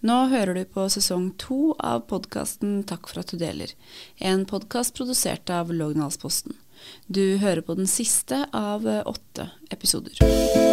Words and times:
Nå 0.00 0.16
hører 0.30 0.54
du 0.54 0.62
på 0.70 0.84
sesong 0.94 1.32
to 1.42 1.72
av 1.82 2.04
podkasten 2.06 2.84
Takk 2.86 3.08
for 3.10 3.18
at 3.24 3.32
du 3.32 3.40
deler, 3.40 3.72
en 4.22 4.44
podkast 4.46 4.94
produsert 4.94 5.50
av 5.50 5.74
Lågendalsposten. 5.74 6.54
Du 7.10 7.42
hører 7.42 7.64
på 7.66 7.74
den 7.74 7.90
siste 7.90 8.44
av 8.54 8.86
åtte 8.86 9.50
episoder. 9.74 10.67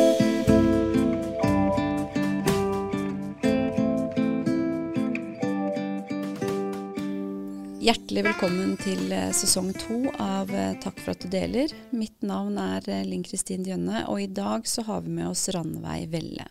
Hjertelig 7.86 8.24
velkommen 8.26 8.72
til 8.82 9.12
eh, 9.14 9.28
sesong 9.38 9.68
to 9.78 10.00
av 10.18 10.50
eh, 10.50 10.72
Takk 10.82 10.98
for 11.04 11.12
at 11.12 11.22
du 11.22 11.28
deler. 11.30 11.70
Mitt 11.94 12.24
navn 12.26 12.56
er 12.58 12.88
eh, 12.90 13.04
Linn 13.06 13.22
Kristin 13.22 13.62
Djønne, 13.62 14.08
og 14.10 14.24
i 14.24 14.26
dag 14.26 14.66
så 14.66 14.82
har 14.88 15.04
vi 15.06 15.12
med 15.14 15.28
oss 15.30 15.44
Ranveig 15.54 16.08
Velle. 16.10 16.48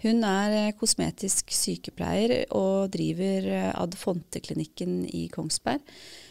Hun 0.00 0.24
er 0.24 0.72
kosmetisk 0.80 1.52
sykepleier 1.52 2.46
og 2.56 2.94
driver 2.94 3.50
Ad 3.74 3.98
Fonte-klinikken 4.00 5.02
i 5.04 5.26
Kongsberg. 5.28 5.84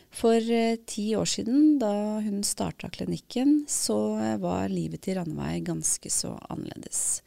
For 0.09 0.41
ti 0.89 1.05
år 1.13 1.29
siden, 1.29 1.77
da 1.77 1.93
hun 2.25 2.41
starta 2.41 2.89
klinikken, 2.89 3.67
så 3.69 3.99
var 4.41 4.73
livet 4.73 5.05
til 5.05 5.19
Ranveig 5.21 5.67
ganske 5.69 6.09
så 6.09 6.33
annerledes. 6.49 7.21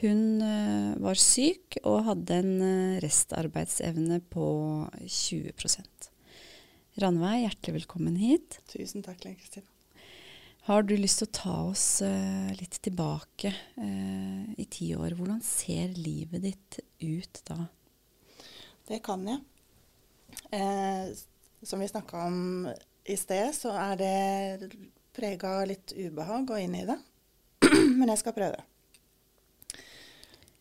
Hun 0.00 0.40
var 1.04 1.20
syk 1.20 1.76
og 1.84 2.06
hadde 2.08 2.40
en 2.40 2.98
restarbeidsevne 3.04 4.22
på 4.32 4.48
20 5.04 5.52
Ranveig, 6.94 7.40
hjertelig 7.42 7.72
velkommen 7.74 8.14
hit. 8.14 8.60
Tusen 8.70 9.02
takk, 9.02 9.24
Lene 9.24 9.34
Kristine. 9.34 9.66
Har 10.68 10.84
du 10.86 10.92
lyst 10.94 11.18
til 11.18 11.26
å 11.26 11.34
ta 11.34 11.54
oss 11.72 11.86
uh, 12.06 12.52
litt 12.54 12.78
tilbake 12.86 13.50
uh, 13.50 14.44
i 14.54 14.66
ti 14.70 14.92
år? 14.94 15.16
Hvordan 15.18 15.40
ser 15.42 15.90
livet 15.98 16.44
ditt 16.46 16.78
ut 17.02 17.40
da? 17.50 17.66
Det 18.86 19.00
kan 19.02 19.26
jeg. 19.26 19.42
Eh, 20.54 21.10
som 21.66 21.82
vi 21.82 21.90
snakka 21.90 22.22
om 22.28 22.70
i 23.10 23.18
sted, 23.18 23.50
så 23.58 23.74
er 23.74 23.98
det 23.98 24.70
prega 25.18 25.56
av 25.64 25.68
litt 25.72 25.96
ubehag 25.98 26.54
å 26.54 26.62
inn 26.62 26.78
i 26.78 26.86
det. 26.86 27.00
Men 27.98 28.12
jeg 28.12 28.22
skal 28.22 28.38
prøve. 28.38 28.62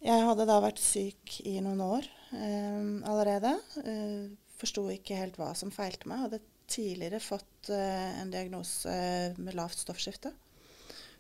Jeg 0.02 0.26
hadde 0.26 0.50
da 0.50 0.58
vært 0.66 0.82
syk 0.82 1.44
i 1.46 1.60
noen 1.62 1.86
år 1.86 2.10
eh, 2.34 2.82
allerede. 3.06 3.54
Eh, 3.86 4.32
forsto 4.64 4.88
ikke 4.94 5.20
helt 5.20 5.38
hva 5.40 5.52
som 5.58 5.72
feilte 5.74 6.10
meg. 6.10 6.26
Hadde 6.26 6.42
tidligere 6.72 7.22
fått 7.24 7.70
uh, 7.72 8.22
en 8.22 8.32
diagnose 8.34 8.90
uh, 8.90 9.40
med 9.40 9.58
lavt 9.60 9.84
stoffskifte, 9.84 10.32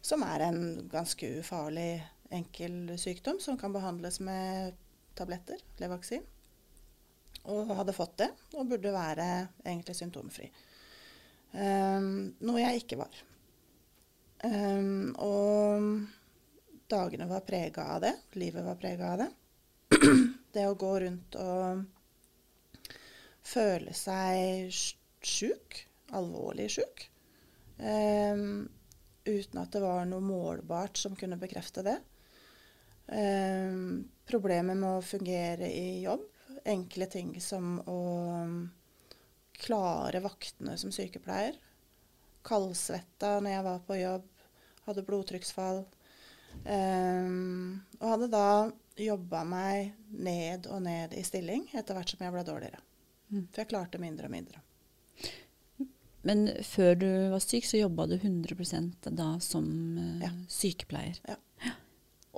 som 0.03 0.23
er 0.27 0.47
en 0.47 0.61
ganske 0.91 1.29
ufarlig, 1.39 2.03
enkel 2.33 2.95
sykdom 2.97 3.37
som 3.43 3.59
kan 3.61 3.73
behandles 3.75 4.17
med 4.23 4.73
tabletter, 5.13 5.59
Levaksin. 5.77 6.23
Og 7.53 7.73
hadde 7.75 7.93
fått 7.93 8.15
det, 8.23 8.29
og 8.55 8.69
burde 8.71 8.93
være 8.95 9.27
egentlig 9.65 9.95
symptomfri. 9.99 10.47
Um, 11.53 12.33
noe 12.41 12.63
jeg 12.63 12.81
ikke 12.81 12.97
var. 13.03 13.19
Um, 14.43 15.11
og 15.21 16.87
dagene 16.89 17.27
var 17.29 17.45
prega 17.45 17.85
av 17.95 18.01
det. 18.03 18.13
Livet 18.39 18.65
var 18.65 18.79
prega 18.79 19.11
av 19.11 19.21
det. 19.21 19.29
det 20.55 20.65
å 20.67 20.79
gå 20.79 20.93
rundt 21.03 21.37
og 21.39 21.83
føle 23.43 23.93
seg 23.95 24.71
sjuk, 25.23 25.83
alvorlig 26.13 26.69
sjuk, 26.77 27.05
um, 27.77 28.65
uten 29.23 29.61
at 29.61 29.71
det 29.73 29.81
var 29.83 30.05
noe 30.07 30.23
målbart 30.23 30.99
som 30.99 31.15
kunne 31.19 31.39
bekrefte 31.41 31.83
det. 31.85 31.97
Um, 33.07 34.03
problemer 34.29 34.77
med 34.79 34.99
å 34.99 35.05
fungere 35.05 35.67
i 35.67 36.03
jobb. 36.03 36.23
Enkle 36.63 37.09
ting 37.11 37.33
som 37.43 37.75
å 37.89 37.99
klare 39.63 40.21
vaktene 40.23 40.77
som 40.79 40.93
sykepleier. 40.95 41.57
Kaldsvetta 42.43 43.37
når 43.39 43.57
jeg 43.57 43.65
var 43.67 43.83
på 43.87 43.99
jobb. 43.99 44.29
Hadde 44.87 45.05
blodtrykksfall. 45.07 45.83
Um, 46.63 47.83
og 47.99 48.07
hadde 48.13 48.31
da 48.31 48.47
jobba 48.99 49.41
meg 49.47 49.93
ned 50.11 50.67
og 50.69 50.83
ned 50.85 51.15
i 51.17 51.23
stilling 51.25 51.65
etter 51.73 51.97
hvert 51.97 52.13
som 52.13 52.21
jeg 52.23 52.35
ble 52.35 52.43
dårligere. 52.47 52.81
Mm. 53.33 53.47
For 53.49 53.63
jeg 53.63 53.71
klarte 53.71 54.01
mindre 54.01 54.29
og 54.29 54.33
mindre. 54.35 54.61
Men 56.23 56.45
før 56.63 56.95
du 56.95 57.07
var 57.33 57.41
syk, 57.43 57.65
så 57.67 57.81
jobba 57.81 58.05
du 58.07 58.15
100% 58.15 59.09
da 59.11 59.33
som 59.43 59.65
uh, 59.97 60.21
ja. 60.23 60.31
sykepleier. 60.47 61.19
Ja. 61.27 61.35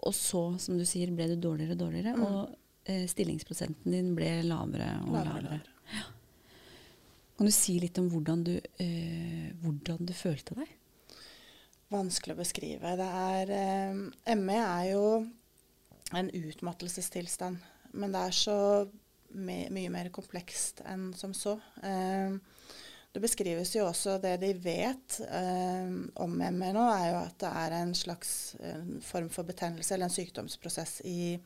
Og 0.06 0.16
så, 0.18 0.42
som 0.62 0.80
du 0.80 0.86
sier, 0.90 1.12
ble 1.14 1.28
du 1.30 1.36
dårligere 1.42 1.76
og 1.76 1.84
dårligere. 1.84 2.16
Mm. 2.18 2.24
Og 2.26 2.90
uh, 2.90 3.06
stillingsprosenten 3.12 3.94
din 3.94 4.16
ble 4.18 4.40
lavere 4.48 4.90
og 5.04 5.14
lavere. 5.20 5.44
lavere. 5.46 5.94
Ja. 5.94 6.08
Kan 7.36 7.52
du 7.52 7.54
si 7.54 7.78
litt 7.84 8.00
om 8.02 8.10
hvordan 8.10 8.48
du, 8.48 8.56
uh, 8.58 9.48
hvordan 9.62 10.10
du 10.10 10.16
følte 10.18 10.58
deg? 10.58 10.74
Vanskelig 11.94 12.34
å 12.34 12.42
beskrive. 12.42 12.96
Det 12.98 13.12
er 13.22 14.38
ME 14.40 14.58
er 14.58 14.86
jo 14.96 15.06
en 16.18 16.32
utmattelsestilstand. 16.34 17.62
Men 17.94 18.16
det 18.16 18.24
er 18.32 18.34
så 18.36 18.60
my 19.34 19.66
mye 19.74 19.91
mer 19.94 20.09
komplekst 20.16 20.84
enn 20.86 21.09
som 21.18 21.34
så. 21.34 21.58
Eh, 21.84 22.36
det 23.16 23.22
beskrives 23.24 23.72
jo 23.75 23.86
også 23.88 24.18
det 24.24 24.34
de 24.41 24.52
vet 24.59 25.19
eh, 25.24 25.91
om 26.19 26.34
ME 26.36 26.72
nå, 26.75 26.84
er 26.91 27.06
jo 27.13 27.19
at 27.22 27.38
det 27.46 27.52
er 27.64 27.78
en 27.78 27.94
slags 27.96 28.31
en 28.59 28.97
form 29.03 29.30
for 29.31 29.47
betennelse 29.47 29.96
eller 29.96 30.09
en 30.09 30.18
sykdomsprosess 30.18 31.00
i 31.08 31.38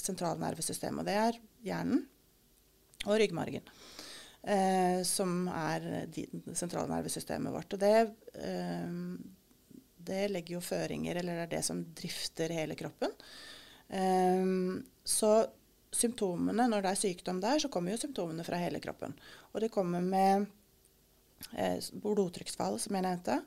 sentralnervesystemet. 0.00 1.02
Og 1.02 1.08
det 1.10 1.18
er 1.20 1.40
hjernen 1.66 2.06
og 3.06 3.18
ryggmargen. 3.20 3.68
Eh, 4.42 5.02
som 5.04 5.44
er 5.52 6.06
de, 6.08 6.24
sentralnervesystemet 6.56 7.52
vårt. 7.52 7.76
Og 7.76 7.82
det, 7.82 7.96
eh, 8.40 8.94
det 10.10 10.22
legger 10.32 10.56
jo 10.56 10.64
føringer, 10.64 11.20
eller 11.20 11.36
det 11.36 11.46
er 11.46 11.54
det 11.58 11.64
som 11.66 11.82
drifter 11.84 12.56
hele 12.56 12.76
kroppen. 12.80 13.12
Eh, 13.88 14.80
så 15.04 15.34
symptomene, 15.94 16.68
når 16.70 16.84
det 16.84 16.92
er 16.92 17.00
sykdom 17.00 17.40
der, 17.42 17.60
så 17.62 17.70
kommer 17.72 17.94
jo 17.94 18.00
symptomene 18.02 18.46
fra 18.46 18.60
hele 18.60 18.80
kroppen. 18.82 19.14
Og 19.52 19.62
det 19.64 19.72
kommer 19.74 20.04
med 20.04 20.46
eh, 21.56 21.78
blodtrykksfall, 22.02 22.78
som 22.82 22.96
jeg 22.96 23.06
nevnte. 23.06 23.40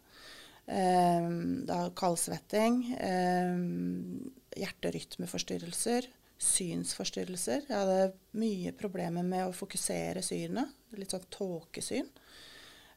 Eh, 0.65 1.29
da 1.69 1.79
kaldsvetting. 1.95 2.81
Eh, 2.97 4.59
hjerterytmeforstyrrelser. 4.63 6.09
Synsforstyrrelser. 6.43 7.63
Jeg 7.69 7.77
hadde 7.77 8.39
mye 8.39 8.73
problemer 8.75 9.23
med 9.23 9.47
å 9.47 9.55
fokusere 9.55 10.23
synet. 10.25 10.73
Litt 10.99 11.15
sånn 11.15 11.29
tåkesyn. 11.31 12.09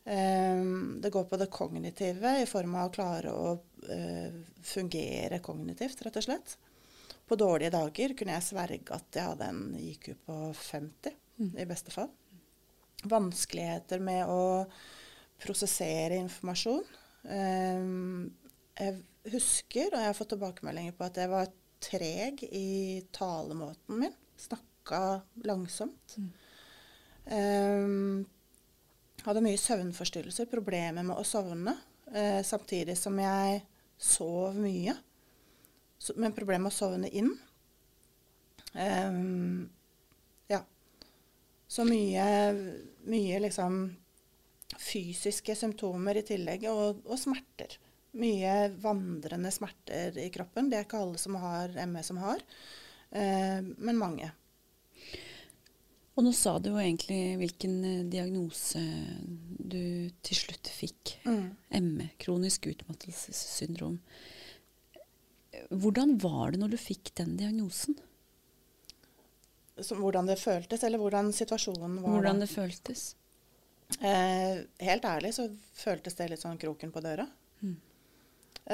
Um, 0.07 1.01
det 1.03 1.11
går 1.11 1.25
på 1.27 1.39
det 1.41 1.49
kognitive 1.51 2.37
i 2.39 2.47
form 2.47 2.77
av 2.79 2.87
å 2.87 2.93
klare 2.95 3.33
å 3.35 3.55
uh, 3.57 4.37
fungere 4.63 5.41
kognitivt, 5.43 6.05
rett 6.07 6.19
og 6.21 6.27
slett. 6.29 6.53
På 7.27 7.39
dårlige 7.39 7.73
dager 7.75 8.15
kunne 8.19 8.37
jeg 8.37 8.47
sverge 8.47 8.95
at 8.95 9.19
jeg 9.19 9.31
hadde 9.33 9.49
en 9.51 9.63
IQ 9.81 10.13
på 10.27 10.37
50, 10.55 11.17
mm. 11.41 11.51
i 11.59 11.67
beste 11.67 11.95
fall. 11.95 12.13
Vanskeligheter 13.07 14.03
med 14.03 14.31
å 14.31 14.45
prosessere 15.43 16.21
informasjon. 16.23 16.85
Um, 17.27 18.31
jeg 18.79 19.01
husker, 19.33 19.91
og 19.91 19.99
jeg 19.99 20.11
har 20.13 20.17
fått 20.17 20.33
tilbakemeldinger 20.37 20.95
på 20.97 21.07
at 21.09 21.19
jeg 21.19 21.33
var 21.33 21.51
treg 21.83 22.47
i 22.47 23.03
talemåten 23.15 24.01
min. 24.05 24.15
Snakka 24.39 25.03
langsomt. 25.49 26.17
Mm. 26.21 26.31
Um, 27.27 28.27
hadde 29.27 29.43
mye 29.43 29.59
søvnforstyrrelser, 29.59 30.47
problemer 30.51 31.07
med 31.07 31.19
å 31.19 31.27
sovne. 31.27 31.75
Uh, 32.07 32.39
samtidig 32.47 32.95
som 33.01 33.19
jeg 33.19 33.65
sov 33.99 34.55
mye. 34.61 34.95
Men 36.17 36.35
problemet 36.37 36.67
med 36.67 36.75
å 36.75 36.77
sovne 36.77 37.11
inn 37.11 37.33
um, 38.75 39.69
Ja. 40.53 40.61
Så 41.67 41.87
mye, 41.89 42.27
mye 43.11 43.41
liksom 43.43 43.81
fysiske 44.79 45.55
symptomer 45.57 46.19
i 46.21 46.25
tillegg, 46.27 46.67
og, 46.71 47.03
og, 47.07 47.19
smerter. 47.21 47.79
Mye 48.17 48.71
vandrende 48.83 49.53
smerter 49.53 50.17
i 50.21 50.29
kroppen. 50.35 50.71
Det 50.71 50.79
er 50.79 50.87
ikke 50.87 51.03
alle 51.03 51.21
som 51.21 51.37
har 51.41 51.75
ME 51.91 52.03
som 52.07 52.21
har, 52.23 52.43
eh, 53.11 53.61
men 53.61 53.99
mange. 54.01 54.31
Og 56.17 56.25
nå 56.25 56.33
sa 56.33 56.55
du 56.59 56.71
jo 56.71 56.81
egentlig 56.81 57.37
hvilken 57.43 57.75
eh, 57.85 58.05
diagnose 58.09 58.81
du 59.21 60.09
til 60.25 60.39
slutt 60.39 60.71
fikk. 60.73 61.19
Mm. 61.29 61.51
ME, 61.91 62.09
kronisk 62.23 62.71
utmattelsessyndrom. 62.73 63.99
Hvordan 65.71 66.17
var 66.23 66.53
det 66.53 66.61
når 66.63 66.75
du 66.75 66.79
fikk 66.81 67.13
den 67.19 67.37
diagnosen? 67.41 67.99
Som, 69.77 70.01
hvordan 70.01 70.29
det 70.29 70.39
føltes, 70.41 70.85
eller 70.87 71.01
hvordan 71.01 71.33
situasjonen 71.37 72.01
var? 72.01 72.17
Hvordan 72.17 72.41
det 72.41 72.49
føltes? 72.49 73.11
Eh, 74.01 74.65
helt 74.83 75.05
ærlig 75.05 75.35
så 75.37 75.47
føltes 75.77 76.17
det 76.19 76.31
litt 76.33 76.43
sånn 76.43 76.59
kroken 76.61 76.93
på 76.95 77.03
døra. 77.05 77.27
Mm. 77.61 77.77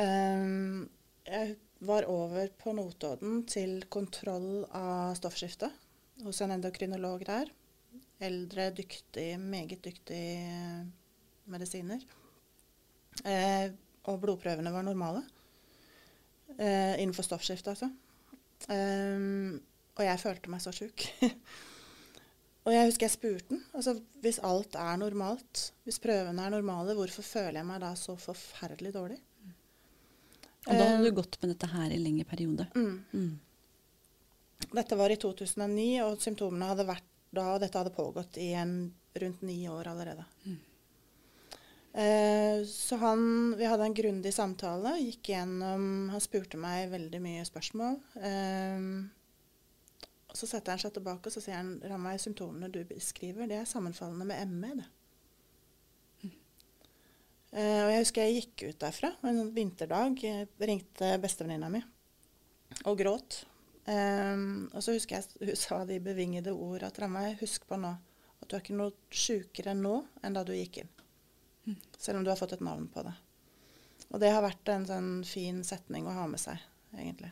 Eh, 0.02 0.46
jeg 1.32 1.56
var 1.82 2.06
over 2.11 2.52
på 2.58 2.73
Notodden 2.76 3.43
til 3.50 3.82
kontroll 3.90 4.64
av 4.70 5.17
stoffskifte. 5.19 5.70
hos 6.23 6.40
en 6.40 6.52
endokrinolog 6.55 7.25
der. 7.26 7.49
Eldre, 8.23 8.70
dyktig, 8.70 9.40
meget 9.40 9.82
dyktig 9.82 10.23
eh, 10.38 10.85
medisiner. 11.50 12.05
Eh, 13.25 13.73
og 14.06 14.20
blodprøvene 14.23 14.70
var 14.70 14.87
normale. 14.87 15.25
Eh, 16.58 16.94
innenfor 17.02 17.26
stoffskifte, 17.26 17.75
altså. 17.75 17.90
Um, 18.70 19.60
og 19.99 20.04
jeg 20.06 20.20
følte 20.22 20.52
meg 20.52 20.62
så 20.62 20.72
sjuk. 20.75 21.04
og 22.64 22.72
jeg 22.75 22.88
husker 22.88 23.08
jeg 23.08 23.14
spurte 23.16 23.54
den. 23.54 23.62
Altså, 23.76 23.96
hvis 24.25 24.40
alt 24.46 24.76
er 24.78 24.99
normalt, 25.00 25.69
hvis 25.87 26.00
prøvene 26.02 26.46
er 26.46 26.54
normale, 26.54 26.96
hvorfor 26.99 27.26
føler 27.26 27.60
jeg 27.60 27.69
meg 27.69 27.82
da 27.84 27.93
så 27.99 28.16
forferdelig 28.20 28.94
dårlig? 28.96 29.20
Og 30.62 30.78
da 30.78 30.84
hadde 30.87 31.08
du 31.08 31.16
gått 31.16 31.40
med 31.43 31.50
dette 31.50 31.69
her 31.72 31.90
i 31.90 31.99
lengre 31.99 32.25
periode? 32.28 32.69
Mm. 32.78 33.00
Mm. 33.10 34.69
Dette 34.78 34.99
var 34.99 35.10
i 35.10 35.19
2009, 35.19 35.87
og 36.04 36.20
symptomene 36.22 36.69
hadde 36.70 36.87
vært 36.87 37.08
da 37.32 37.54
og 37.54 37.62
Dette 37.62 37.81
hadde 37.81 37.94
pågått 37.96 38.37
i 38.38 38.50
en, 38.60 38.93
rundt 39.19 39.43
ni 39.43 39.56
år 39.69 39.88
allerede. 39.88 40.25
Mm. 40.44 40.58
Eh, 41.92 42.64
så 42.64 42.96
han, 42.96 43.54
vi 43.58 43.68
hadde 43.68 43.84
en 43.84 43.94
grundig 43.94 44.32
samtale. 44.34 44.94
gikk 45.00 45.28
gjennom, 45.34 46.08
Han 46.10 46.24
spurte 46.24 46.56
meg 46.60 46.88
veldig 46.90 47.20
mye 47.20 47.44
spørsmål. 47.44 47.98
Eh, 48.16 48.86
Så 50.32 50.48
setter 50.48 50.72
han 50.72 50.80
seg 50.80 50.94
tilbake 50.96 51.28
og 51.28 51.34
så 51.34 51.42
sier 51.44 51.58
han, 51.58 51.74
Ranveig, 51.84 52.16
symptomene 52.22 52.70
du 52.72 52.80
beskriver, 52.88 53.44
det 53.46 53.58
er 53.60 53.68
sammenfallende 53.68 54.24
med 54.24 54.48
ME. 54.48 54.74
det. 54.80 54.88
Uh, 57.52 57.84
og 57.84 57.90
jeg 57.92 57.98
husker 58.00 58.22
jeg 58.24 58.36
gikk 58.38 58.62
ut 58.70 58.78
derfra 58.80 59.10
en 59.28 59.50
vinterdag. 59.52 60.22
Ringte 60.56 61.10
bestevenninna 61.20 61.68
mi 61.68 61.82
og 62.88 62.96
gråt. 62.96 63.42
Um, 63.84 64.70
og 64.72 64.80
så 64.80 64.94
husker 64.96 65.18
jeg 65.18 65.50
hun 65.50 65.58
sa 65.60 65.82
de 65.84 65.98
bevingede 66.00 66.54
ord 66.54 66.86
at 66.86 66.96
Ranveig, 67.02 67.36
husk 67.42 67.66
på 67.68 67.76
nå 67.76 67.92
at 67.92 68.48
du 68.48 68.56
er 68.56 68.64
ikke 68.64 68.78
noe 68.78 68.94
sjukere 69.12 69.74
nå 69.76 69.98
enn 70.24 70.32
da 70.32 70.46
du 70.48 70.54
gikk 70.56 70.80
inn. 70.80 70.92
Selv 71.99 72.19
om 72.19 72.25
du 72.25 72.31
har 72.32 72.41
fått 72.41 72.56
et 72.56 72.64
navn 72.64 72.88
på 72.91 73.05
det. 73.06 73.14
Og 74.12 74.20
det 74.20 74.32
har 74.35 74.44
vært 74.44 74.69
en 74.73 74.85
sånn 74.88 75.12
fin 75.25 75.62
setning 75.64 76.06
å 76.09 76.17
ha 76.17 76.26
med 76.29 76.41
seg, 76.41 76.61
egentlig. 76.97 77.31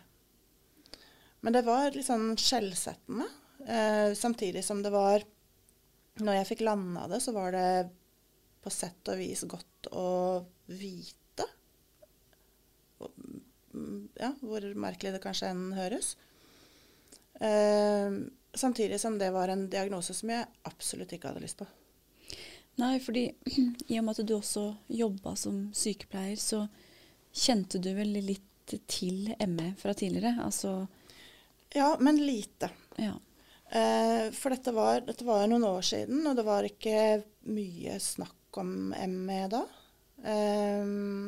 Men 1.45 1.57
det 1.57 1.65
var 1.67 1.93
litt 1.93 2.07
sånn 2.07 2.35
skjellsettende. 2.41 3.27
Eh, 3.67 4.13
samtidig 4.17 4.63
som 4.65 4.81
det 4.83 4.93
var 4.95 5.21
Når 6.21 6.35
jeg 6.35 6.47
fikk 6.49 6.63
landa 6.67 7.07
det, 7.09 7.21
så 7.23 7.33
var 7.33 7.53
det 7.55 7.91
på 8.61 8.71
sett 8.73 9.09
og 9.09 9.17
vis 9.17 9.41
godt 9.49 9.87
å 9.97 10.09
vite. 10.69 11.47
Ja, 14.19 14.33
hvor 14.43 14.67
merkelig 14.75 15.15
det 15.15 15.23
kanskje 15.23 15.49
enn 15.55 15.71
høres. 15.79 16.11
Eh, 17.41 18.19
samtidig 18.53 19.01
som 19.01 19.17
det 19.23 19.31
var 19.33 19.49
en 19.49 19.69
diagnose 19.73 20.13
som 20.19 20.35
jeg 20.35 20.51
absolutt 20.69 21.15
ikke 21.17 21.31
hadde 21.31 21.47
lyst 21.47 21.63
på. 21.63 21.69
Nei, 22.81 22.95
fordi 23.01 23.27
i 23.93 23.99
og 24.01 24.07
med 24.07 24.15
at 24.17 24.27
du 24.27 24.37
også 24.37 24.65
jobba 24.89 25.35
som 25.37 25.67
sykepleier, 25.77 26.39
så 26.41 26.65
kjente 27.33 27.81
du 27.83 27.93
vel 27.97 28.17
litt 28.25 28.47
til 28.91 29.33
ME 29.51 29.73
fra 29.79 29.95
tidligere? 29.95 30.39
Altså 30.45 30.87
Ja, 31.75 31.97
men 32.01 32.19
lite. 32.23 32.71
Ja. 32.97 33.15
Eh, 33.71 34.31
for 34.35 34.51
dette 34.51 34.73
var, 34.75 35.05
dette 35.07 35.27
var 35.27 35.47
noen 35.47 35.65
år 35.69 35.85
siden, 35.87 36.25
og 36.27 36.35
det 36.39 36.47
var 36.47 36.67
ikke 36.67 37.23
mye 37.51 37.99
snakk 38.03 38.59
om 38.59 38.91
ME 38.91 39.45
da. 39.53 39.61
Eh, 40.25 40.83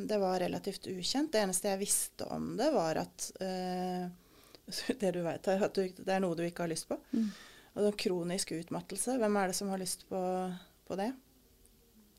det 0.08 0.18
var 0.18 0.40
relativt 0.42 0.88
ukjent. 0.90 1.32
Det 1.32 1.44
eneste 1.44 1.70
jeg 1.70 1.82
visste 1.84 2.26
om 2.34 2.54
det, 2.58 2.72
var 2.74 3.04
at 3.04 3.28
eh, 3.42 4.08
det 5.04 5.12
du 5.14 5.22
vet, 5.22 5.48
at 5.54 5.78
du, 5.78 5.84
det 5.86 6.10
er 6.16 6.22
noe 6.24 6.38
du 6.38 6.44
ikke 6.46 6.66
har 6.66 6.72
lyst 6.72 6.88
på. 6.90 6.98
Mm. 7.14 7.30
Og 7.82 7.94
kronisk 7.98 8.52
utmattelse. 8.58 9.16
Hvem 9.22 9.38
er 9.38 9.52
det 9.52 9.58
som 9.58 9.70
har 9.72 9.80
lyst 9.80 10.02
på, 10.10 10.22
på 10.88 10.98
det? 10.98 11.12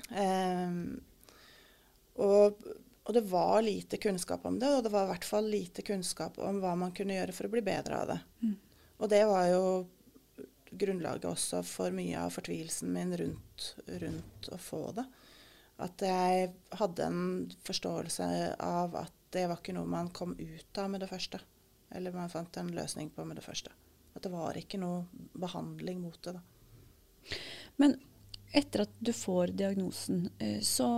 Um, 0.09 0.99
og, 2.13 2.59
og, 3.03 3.11
det 3.15 3.23
var 3.29 3.61
lite 3.61 3.97
kunnskap 3.97 4.45
om 4.45 4.59
det, 4.59 4.69
og 4.69 4.83
det 4.85 4.91
var 4.93 5.07
i 5.07 5.13
hvert 5.13 5.25
fall 5.27 5.49
lite 5.49 5.85
kunnskap 5.85 6.37
om 6.43 6.59
hva 6.61 6.75
man 6.79 6.93
kunne 6.95 7.17
gjøre 7.17 7.35
for 7.35 7.49
å 7.49 7.53
bli 7.53 7.63
bedre 7.65 8.01
av 8.03 8.13
det. 8.13 8.19
Mm. 8.43 8.55
Og 9.03 9.09
det 9.11 9.23
var 9.29 9.47
jo 9.49 9.63
grunnlaget 10.73 11.25
også 11.29 11.61
for 11.65 11.93
mye 11.93 12.19
av 12.19 12.33
fortvilelsen 12.33 12.93
min 12.93 13.13
rundt, 13.17 13.73
rundt, 13.87 14.49
å 14.49 14.57
få 14.61 14.85
det. 14.97 15.05
At 15.83 16.01
jeg 16.05 16.51
hadde 16.79 17.09
en 17.09 17.23
forståelse 17.65 18.27
av 18.61 18.95
at 19.03 19.19
det 19.33 19.47
var 19.49 19.59
ikke 19.59 19.73
noe 19.75 19.89
man 19.89 20.11
kom 20.13 20.35
ut 20.37 20.79
av 20.79 20.91
med 20.93 21.01
det 21.01 21.09
første. 21.09 21.41
Eller 21.93 22.13
man 22.13 22.29
fant 22.29 22.57
en 22.57 22.71
løsning 22.73 23.09
på 23.13 23.25
med 23.25 23.37
det 23.37 23.45
første. 23.45 23.73
At 24.13 24.25
det 24.25 24.31
var 24.33 24.57
ikke 24.57 24.79
noe 24.81 25.05
behandling 25.33 26.01
mot 26.01 26.19
det. 26.25 26.35
da. 26.37 27.37
Men 27.81 27.97
etter 28.53 28.85
at 28.85 28.93
du 29.01 29.11
får 29.15 29.55
diagnosen, 29.57 30.27
eh, 30.39 30.59
så 30.65 30.89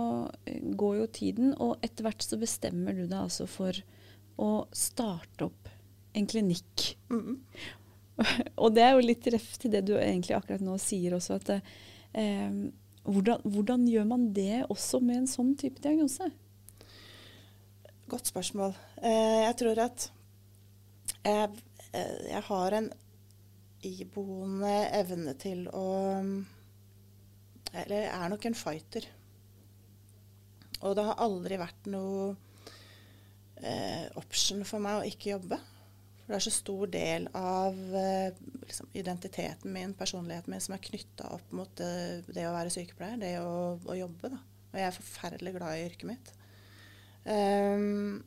eh, 0.44 0.60
går 0.76 0.98
jo 1.00 1.06
tiden, 1.20 1.54
og 1.56 1.80
etter 1.84 2.06
hvert 2.06 2.24
så 2.24 2.38
bestemmer 2.40 2.96
du 2.96 3.06
deg 3.06 3.18
altså 3.22 3.48
for 3.50 3.76
å 4.36 4.50
starte 4.76 5.48
opp 5.48 5.72
en 6.16 6.28
klinikk. 6.28 6.92
Mm 7.12 7.40
og 8.62 8.74
det 8.76 8.84
er 8.84 8.94
jo 8.96 9.04
litt 9.04 9.22
treff 9.24 9.56
til 9.60 9.72
det 9.74 9.82
du 9.88 9.94
egentlig 9.98 10.36
akkurat 10.36 10.62
nå 10.64 10.76
sier 10.80 11.16
også, 11.16 11.36
at 11.36 11.50
eh, 12.16 12.58
hvordan, 13.06 13.44
hvordan, 13.44 13.86
gjør 13.90 14.08
man 14.08 14.28
det 14.36 14.64
også 14.72 15.02
med 15.04 15.22
en 15.22 15.30
sånn 15.30 15.54
type 15.60 15.82
diagnose? 15.84 16.30
Godt 18.10 18.30
spørsmål. 18.30 18.76
Eh, 19.02 19.42
jeg 19.44 19.56
tror 19.60 19.82
at 19.84 20.08
jeg, 21.26 21.50
eh, 21.92 22.14
jeg, 22.30 22.42
har 22.48 22.78
en 22.78 22.90
iboende 23.86 24.76
evne 24.96 25.34
til 25.38 25.66
å 25.74 25.86
Eller 27.84 28.08
er 28.08 28.32
nok 28.32 28.48
en 28.48 28.56
fighter. 28.56 29.06
Og 30.84 30.96
det 30.96 31.04
har 31.06 31.22
aldri 31.24 31.58
vært 31.60 31.88
noe 31.92 32.34
eh, 33.62 34.06
option 34.20 34.62
for 34.68 34.82
meg 34.82 35.00
å 35.00 35.08
ikke 35.08 35.32
jobbe. 35.34 35.58
For 36.26 36.34
det 36.34 36.38
er 36.40 36.44
så 36.48 36.52
stor 36.56 36.90
del 36.90 37.28
av 37.38 37.76
eh, 37.96 38.38
liksom, 38.66 38.90
identiteten 38.98 39.72
min, 39.72 39.94
personligheten 39.98 40.52
min, 40.52 40.62
som 40.62 40.74
er 40.76 40.82
knytta 40.82 41.30
opp 41.36 41.52
mot 41.54 41.70
det, 41.78 42.24
det, 42.28 42.48
å 42.48 42.54
være 42.56 42.72
sykepleier, 42.74 43.20
det 43.22 43.34
å, 43.40 43.76
å, 43.78 43.94
jobbe. 43.94 44.32
Da. 44.32 44.40
Og 44.72 44.80
jeg 44.80 44.88
er 44.88 44.96
forferdelig 44.96 45.54
glad 45.56 45.76
i 45.76 45.84
yrket 45.86 46.08
mitt. 46.10 46.32
Um, 47.26 48.24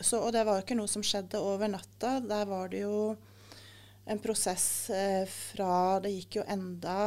så, 0.00 0.20
og 0.20 0.32
det 0.34 0.42
var 0.44 0.58
jo 0.58 0.64
ikke 0.64 0.76
noe 0.78 0.90
som 0.90 1.04
skjedde 1.06 1.40
over 1.40 1.70
natta. 1.70 2.18
Der 2.24 2.44
var 2.50 2.68
det 2.72 2.84
jo 2.84 3.14
en 4.04 4.20
prosess 4.20 4.90
eh, 4.92 5.24
fra 5.24 6.00
Det 6.04 6.12
gikk 6.12 6.42
jo 6.42 6.48
enda 6.50 6.98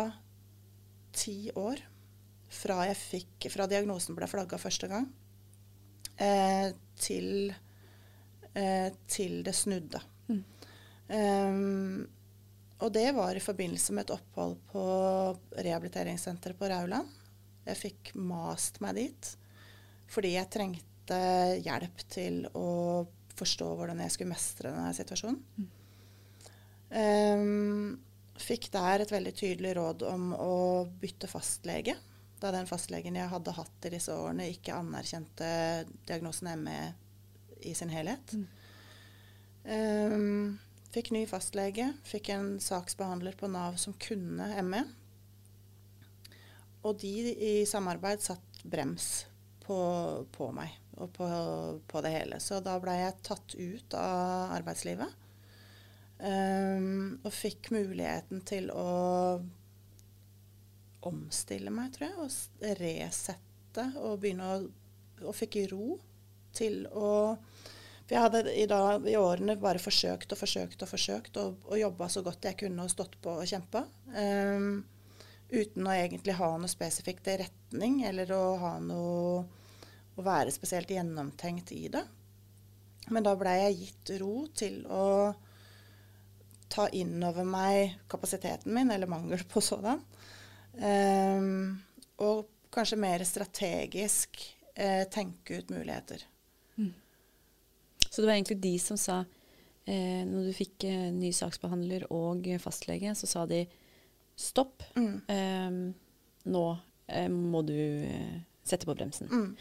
ti 1.17 1.37
år 1.57 1.81
fra, 2.47 2.83
jeg 2.87 2.99
fikk, 2.99 3.47
fra 3.51 3.67
diagnosen 3.69 4.15
ble 4.15 4.29
flagga 4.29 4.59
første 4.61 4.87
gang, 4.91 5.09
eh, 6.23 6.69
til 7.01 7.51
eh, 8.57 8.91
til 9.07 9.41
det 9.45 9.55
snudde. 9.55 10.01
Mm. 10.29 10.43
Um, 11.07 12.07
og 12.83 12.91
det 12.93 13.07
var 13.15 13.35
i 13.35 13.43
forbindelse 13.43 13.93
med 13.95 14.05
et 14.05 14.15
opphold 14.17 14.57
på 14.71 14.83
rehabiliteringssenteret 15.57 16.57
på 16.59 16.69
Rauland. 16.69 17.09
Jeg 17.67 17.79
fikk 17.79 18.13
mast 18.15 18.81
meg 18.83 18.97
dit 19.01 19.33
fordi 20.07 20.37
jeg 20.37 20.47
trengte 20.47 21.17
hjelp 21.65 22.03
til 22.07 22.45
å 22.55 22.67
forstå 23.35 23.65
hvordan 23.75 23.99
jeg 24.05 24.13
skulle 24.13 24.31
mestre 24.31 24.71
denne 24.71 24.93
situasjonen. 24.95 25.41
Mm. 25.57 25.65
Um, 26.87 27.89
fikk 28.41 28.69
der 28.73 29.03
et 29.03 29.11
veldig 29.13 29.33
tydelig 29.37 29.73
råd 29.77 30.05
om 30.09 30.29
å 30.37 30.53
bytte 31.01 31.29
fastlege, 31.31 31.95
da 32.37 32.51
den 32.53 32.69
fastlegen 32.69 33.17
jeg 33.17 33.31
hadde 33.31 33.55
hatt 33.57 33.87
i 33.89 33.93
disse 33.95 34.13
årene, 34.13 34.49
ikke 34.53 34.77
anerkjente 34.77 35.49
diagnosen 36.07 36.51
ME 36.61 36.79
i 37.65 37.73
sin 37.77 37.89
helhet. 37.89 38.35
Mm. 38.37 38.47
Um, 39.67 40.59
fikk 40.93 41.11
ny 41.15 41.25
fastlege, 41.29 41.89
fikk 42.07 42.31
en 42.35 42.55
saksbehandler 42.63 43.35
på 43.39 43.49
Nav 43.51 43.79
som 43.81 43.95
kunne 43.99 44.51
ME. 44.63 44.83
Og 46.85 46.99
de 47.01 47.13
i 47.33 47.55
samarbeid 47.67 48.21
satt 48.23 48.61
brems 48.63 49.25
på, 49.65 49.77
på 50.31 50.51
meg 50.55 50.77
og 50.97 51.11
på, 51.13 51.27
på, 51.89 52.01
det 52.01 52.13
hele. 52.13 52.39
Så 52.41 52.61
da 52.63 52.77
blei 52.81 52.99
jeg 53.01 53.17
tatt 53.25 53.55
ut 53.57 53.97
av 53.97 54.53
arbeidslivet. 54.55 55.25
Um, 56.17 57.19
og 57.21 57.33
fikk 57.33 57.69
muligheten 57.75 58.41
til 58.47 58.71
å 58.73 59.37
omstille 61.07 61.71
meg, 61.73 61.91
tror 61.93 62.07
jeg. 62.07 62.17
Og 62.25 62.77
resette 62.81 63.89
og 64.01 64.19
begynne 64.23 64.51
å 64.55 64.59
Og 65.27 65.33
fikk 65.33 65.55
ro 65.71 65.95
til 66.53 66.83
å 66.93 67.09
for 68.07 68.15
jeg 68.15 68.23
hadde 68.23 68.51
i, 68.55 68.65
dag, 68.71 69.03
i, 69.03 69.17
årene 69.19 69.57
bare 69.59 69.81
forsøkt 69.83 70.31
og 70.31 70.39
forsøkt 70.39 70.83
og 70.85 70.87
forsøkt 70.87 71.39
og, 71.41 71.57
og 71.67 71.75
jobba 71.75 72.07
så 72.07 72.21
godt 72.23 72.45
jeg 72.47 72.55
kunne 72.61 72.85
og 72.85 72.93
stått 72.93 73.17
på 73.19 73.33
og 73.41 73.49
kjempa. 73.49 73.81
Um, 74.15 74.85
uten 75.51 75.89
å 75.89 75.91
egentlig 75.91 76.37
ha 76.37 76.47
noe 76.55 76.71
spesifikt 76.71 77.27
retning 77.41 78.05
eller 78.07 78.31
å 78.31 78.43
ha 78.61 78.71
noe 78.79 79.41
å 80.15 80.23
være 80.23 80.53
spesielt 80.55 80.93
gjennomtenkt 80.95 81.73
i 81.75 81.89
det. 81.91 82.05
Men 83.11 83.27
da 83.27 83.35
blei 83.39 83.57
jeg 83.65 83.77
gitt 83.81 84.13
ro 84.21 84.37
til 84.55 84.79
å 84.87 85.03
ta 86.71 86.87
inn 86.95 87.23
over 87.23 87.47
meg 87.47 87.97
kapasiteten 88.11 88.73
min, 88.75 88.91
eller 88.91 89.09
mangel 89.09 89.43
på 89.49 89.63
sådan. 89.63 90.01
Um, 90.77 91.77
og 92.21 92.45
kanskje 92.73 92.99
mer 92.99 93.23
strategisk 93.25 94.41
eh, 94.75 95.03
tenke 95.09 95.61
ut 95.61 95.69
muligheter. 95.69 96.23
Mm. 96.77 96.93
Så 98.09 98.21
det 98.21 98.27
var 98.27 98.35
egentlig 98.35 98.59
de 98.61 98.73
som 98.79 98.97
sa 98.97 99.17
eh, 99.85 100.23
Når 100.27 100.49
du 100.49 100.53
fikk 100.55 100.83
eh, 100.87 101.09
ny 101.13 101.31
saksbehandler 101.33 102.07
og 102.13 102.47
fastlege, 102.61 103.15
så 103.15 103.29
sa 103.29 103.45
de 103.49 103.63
stopp. 104.37 104.83
Mm. 104.95 105.17
Eh, 105.27 106.51
nå 106.51 106.65
eh, 107.07 107.29
må 107.29 107.63
du 107.65 107.77
eh, 107.77 108.39
sette 108.63 108.89
på 108.89 108.95
bremsen. 108.97 109.31
Mm. 109.31 109.51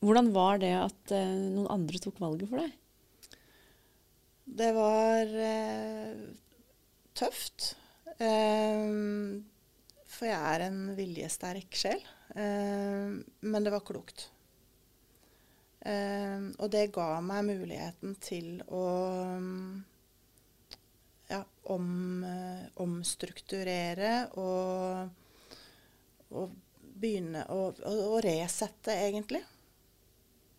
Hvordan 0.00 0.30
var 0.32 0.60
det 0.62 0.72
at 0.80 1.10
noen 1.12 1.66
andre 1.68 1.98
tok 2.00 2.22
valget 2.22 2.48
for 2.48 2.62
deg? 2.62 2.70
Det 4.50 4.72
var 4.74 5.30
tøft. 7.16 7.74
Um, 8.20 9.44
for 10.10 10.28
jeg 10.28 10.54
er 10.54 10.66
en 10.66 10.80
viljesterk 10.98 11.76
sjel. 11.78 12.02
Uh, 12.34 13.20
men 13.40 13.64
det 13.64 13.72
var 13.72 13.84
klokt. 13.86 14.28
Uh, 15.80 16.52
og 16.60 16.66
det 16.72 16.90
ga 16.92 17.14
meg 17.24 17.46
muligheten 17.48 18.18
til 18.20 18.58
å 18.68 18.84
ja, 21.30 21.40
om, 21.72 21.86
omstrukturere 22.82 24.12
og, 24.42 25.54
og 26.34 26.58
begynne 27.00 27.46
å, 27.54 27.70
å, 27.70 27.94
å, 28.10 28.18
resette, 28.24 28.92
egentlig. 29.06 29.40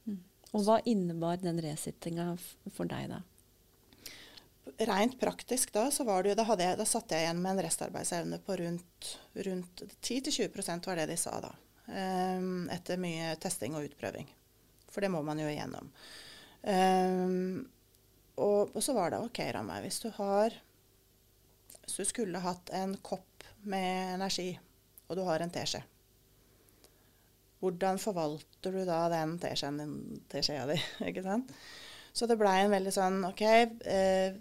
Mm. 0.08 0.22
Og 0.56 0.64
hva 0.66 0.80
innebar 0.90 1.44
den 1.44 1.60
resettinga 1.62 2.32
for 2.72 2.90
deg, 2.90 3.12
da? 3.12 3.20
Rent 4.64 5.20
praktisk 5.20 5.74
da, 5.74 5.88
så 5.92 6.04
var 6.06 6.24
det 6.24 6.32
jo, 6.32 6.38
da, 6.38 6.46
jeg, 6.60 6.78
da 6.78 6.86
satt 6.86 7.14
jeg 7.14 7.26
igjen 7.26 7.42
med 7.42 7.56
en 7.56 7.64
restarbeidsevne 7.66 8.38
på 8.46 8.58
rundt, 8.62 9.12
rundt 9.48 9.84
10-20 10.02 10.86
var 10.86 11.02
det 11.02 11.08
de 11.10 11.18
sa 11.18 11.34
da. 11.42 11.52
Um, 11.92 12.70
etter 12.72 13.00
mye 13.02 13.34
testing 13.42 13.76
og 13.76 13.90
utprøving. 13.90 14.30
For 14.92 15.04
det 15.04 15.10
må 15.12 15.24
man 15.26 15.42
jo 15.42 15.50
igjennom. 15.50 15.90
Um, 16.62 17.64
og, 18.38 18.76
og, 18.76 18.82
så 18.86 18.94
var 18.98 19.12
det 19.12 19.22
OK, 19.26 19.42
Ramei, 19.54 19.80
hvis 19.82 19.98
du 20.04 20.12
har 20.14 20.54
Hvis 21.82 21.98
du 21.98 22.06
skulle 22.06 22.44
hatt 22.44 22.70
en 22.78 22.94
kopp 23.02 23.46
med 23.66 24.16
energi, 24.16 24.54
og 25.10 25.18
du 25.18 25.24
har 25.26 25.42
en 25.42 25.52
teskje, 25.52 25.82
hvordan 27.62 28.00
forvalter 28.02 28.74
du 28.74 28.86
da 28.86 29.04
den 29.12 29.36
teskjea 29.42 30.64
di? 30.70 30.78
ikke 31.10 31.26
sant? 31.26 31.52
Så 32.14 32.28
det 32.28 32.40
blei 32.40 32.62
en 32.64 32.74
veldig 32.74 32.94
sånn 32.94 33.20
OK. 33.28 33.44
Eh, 33.46 34.38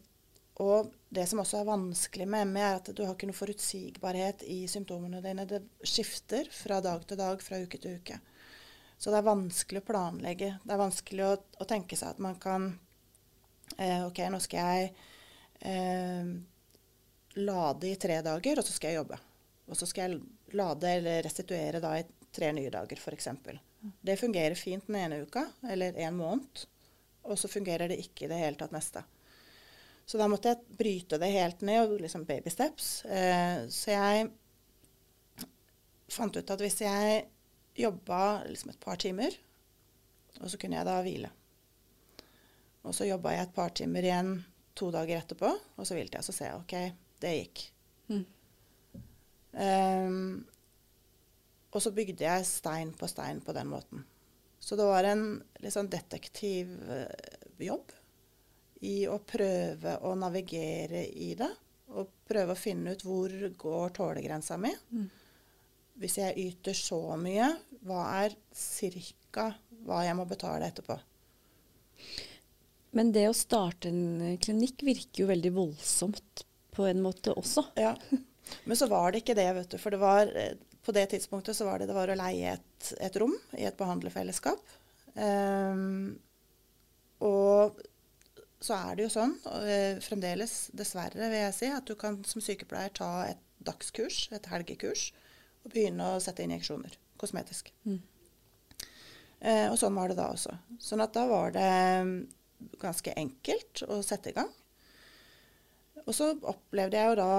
og 0.61 0.91
det 1.09 1.27
som 1.27 1.41
også 1.43 1.61
er 1.61 1.69
vanskelig 1.69 2.27
med 2.29 2.51
ME, 2.51 2.63
er 2.63 2.79
at 2.79 2.91
du 2.95 3.03
har 3.05 3.15
ikke 3.15 3.29
noe 3.31 3.39
forutsigbarhet 3.39 4.45
i 4.51 4.63
symptomene 4.71 5.23
dine. 5.25 5.47
Det 5.49 5.63
skifter 5.87 6.51
fra 6.53 6.81
dag 6.85 7.07
til 7.09 7.19
dag, 7.19 7.43
fra 7.43 7.59
uke 7.63 7.81
til 7.81 7.97
uke. 8.01 8.19
Så 9.01 9.11
det 9.11 9.21
er 9.23 9.31
vanskelig 9.31 9.81
å 9.81 9.89
planlegge. 9.89 10.53
Det 10.63 10.75
er 10.75 10.83
vanskelig 10.83 11.25
å, 11.25 11.33
å 11.63 11.69
tenke 11.69 11.97
seg 11.97 12.13
at 12.13 12.21
man 12.23 12.37
kan 12.43 12.69
eh, 13.79 14.05
OK, 14.05 14.21
nå 14.29 14.41
skal 14.45 14.75
jeg 14.75 14.93
eh, 15.65 16.35
lade 17.41 17.89
i 17.89 17.97
tre 17.97 18.21
dager, 18.27 18.61
og 18.61 18.67
så 18.67 18.77
skal 18.77 18.93
jeg 18.93 19.01
jobbe. 19.01 19.21
Og 19.71 19.79
så 19.79 19.89
skal 19.89 20.05
jeg 20.05 20.59
lade 20.61 20.93
eller 20.99 21.25
restituere 21.25 21.81
da 21.81 21.95
i 21.97 22.05
tre 22.31 22.53
nye 22.55 22.73
dager, 22.75 23.01
f.eks. 23.01 23.31
Det 24.05 24.19
fungerer 24.21 24.59
fint 24.59 24.87
den 24.87 25.01
ene 25.01 25.23
uka, 25.25 25.47
eller 25.65 25.97
en 26.05 26.21
måned. 26.21 26.67
Og 27.25 27.39
så 27.39 27.49
fungerer 27.49 27.89
det 27.89 28.01
ikke 28.05 28.27
i 28.27 28.31
det 28.31 28.39
hele 28.41 28.61
tatt 28.61 28.75
neste. 28.75 29.03
Så 30.11 30.19
da 30.19 30.27
måtte 30.27 30.51
jeg 30.51 30.59
bryte 30.75 31.21
det 31.23 31.29
helt 31.31 31.61
ned, 31.63 31.85
og 31.85 32.01
liksom 32.03 32.25
baby 32.27 32.51
steps. 32.51 33.05
Eh, 33.07 33.69
så 33.71 33.93
jeg 33.93 34.25
fant 36.11 36.35
ut 36.35 36.51
at 36.51 36.61
hvis 36.65 36.81
jeg 36.83 37.29
jobba 37.79 38.43
liksom 38.49 38.73
et 38.73 38.81
par 38.83 38.99
timer, 38.99 39.31
og 40.41 40.51
så 40.51 40.59
kunne 40.59 40.81
jeg 40.81 40.89
da 40.89 40.97
hvile. 41.07 41.31
Og 42.83 42.91
så 42.97 43.07
jobba 43.07 43.37
jeg 43.37 43.47
et 43.47 43.55
par 43.55 43.71
timer 43.79 44.03
igjen 44.09 44.33
to 44.75 44.91
dager 44.91 45.21
etterpå, 45.21 45.51
og 45.79 45.87
så 45.87 45.95
hvilte 45.95 46.19
jeg. 46.19 46.27
Så 46.27 46.35
ser 46.35 46.47
jeg 46.49 46.59
OK, 46.59 46.75
det 47.23 47.33
gikk. 47.37 47.57
Mm. 48.11 48.27
Um, 49.55 50.43
og 51.71 51.79
så 51.85 51.91
bygde 51.95 52.27
jeg 52.27 52.51
stein 52.51 52.91
på 52.99 53.07
stein 53.11 53.39
på 53.47 53.55
den 53.55 53.69
måten. 53.71 54.03
Så 54.59 54.75
det 54.75 54.87
var 54.91 55.07
en 55.07 55.39
litt 55.63 55.75
sånn 55.77 55.93
detektivjobb 55.93 58.00
i 58.87 59.05
å 59.09 59.19
prøve 59.27 59.97
å 60.09 60.15
navigere 60.19 61.05
i 61.09 61.35
det. 61.39 61.51
Og 61.97 62.13
prøve 62.29 62.55
å 62.55 62.59
finne 62.59 62.95
ut 62.95 63.03
hvor 63.05 63.33
går 63.59 63.97
tålegrensa 63.97 64.57
mi. 64.61 64.71
Mm. 64.95 65.09
Hvis 66.01 66.17
jeg 66.21 66.39
yter 66.49 66.77
så 66.77 67.01
mye, 67.21 67.51
hva 67.85 68.05
er 68.23 68.37
cirka 68.57 69.51
hva 69.87 70.03
jeg 70.05 70.17
må 70.17 70.27
betale 70.29 70.69
etterpå? 70.69 70.97
Men 72.97 73.13
det 73.15 73.27
å 73.31 73.37
starte 73.37 73.91
en 73.91 74.39
klinikk 74.43 74.83
virker 74.87 75.25
jo 75.25 75.31
veldig 75.31 75.53
voldsomt 75.55 76.45
på 76.75 76.87
en 76.89 77.03
måte 77.05 77.35
også. 77.39 77.69
Ja, 77.79 77.95
men 78.65 78.79
så 78.79 78.89
var 78.91 79.13
det 79.13 79.23
ikke 79.23 79.37
det, 79.39 79.47
vet 79.57 79.71
du. 79.75 79.79
For 79.83 79.95
det 79.95 80.01
var, 80.03 80.31
på 80.87 80.95
det 80.97 81.07
tidspunktet 81.13 81.59
så 81.59 81.69
var 81.69 81.79
det, 81.81 81.91
det 81.91 81.97
var 81.97 82.11
å 82.11 82.19
leie 82.19 82.57
et, 82.57 82.91
et 82.99 83.21
rom 83.21 83.37
i 83.59 83.67
et 83.69 83.79
behandlerfellesskap. 83.79 84.75
Um, 85.15 86.19
og 87.27 87.79
så 88.61 88.77
er 88.77 88.97
det 88.97 89.07
jo 89.07 89.13
sånn, 89.15 89.35
og 89.49 90.03
fremdeles 90.05 90.55
dessverre 90.77 91.31
vil 91.33 91.41
jeg 91.47 91.57
si, 91.57 91.71
at 91.73 91.87
du 91.89 91.95
kan 91.99 92.19
som 92.29 92.43
sykepleier 92.45 92.93
ta 92.97 93.11
et 93.31 93.41
dagskurs, 93.65 94.27
et 94.37 94.49
helgekurs, 94.53 95.11
og 95.65 95.73
begynne 95.73 96.15
å 96.15 96.21
sette 96.21 96.45
injeksjoner 96.45 96.97
kosmetisk. 97.21 97.73
Mm. 97.89 98.01
Eh, 99.41 99.67
og 99.71 99.79
sånn 99.81 99.97
var 99.97 100.13
det 100.13 100.19
da 100.19 100.29
også. 100.33 100.53
Sånn 100.81 101.05
at 101.05 101.15
da 101.17 101.25
var 101.29 101.55
det 101.57 101.73
mm, 102.05 102.15
ganske 102.81 103.15
enkelt 103.17 103.85
å 103.89 104.01
sette 104.05 104.33
i 104.33 104.37
gang. 104.37 104.51
Og 106.05 106.13
så 106.17 106.33
opplevde 106.35 107.01
jeg 107.01 107.13
jo 107.13 107.21
da 107.21 107.33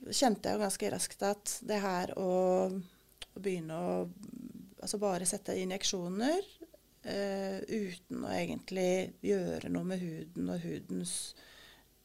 Kjente 0.00 0.48
jeg 0.48 0.56
jo 0.56 0.62
ganske 0.62 0.88
raskt 0.94 1.22
at 1.28 1.50
det 1.68 1.76
her 1.82 2.10
å, 2.16 2.30
å 2.72 3.40
begynne 3.42 3.76
å 3.76 3.90
altså 4.80 4.96
bare 5.02 5.26
sette 5.28 5.58
injeksjoner 5.60 6.46
Uh, 7.00 7.62
uten 7.64 8.26
å 8.28 8.32
egentlig 8.34 9.14
gjøre 9.24 9.70
noe 9.72 9.88
med 9.88 10.02
huden 10.02 10.50
og 10.52 10.60
hudens 10.60 11.14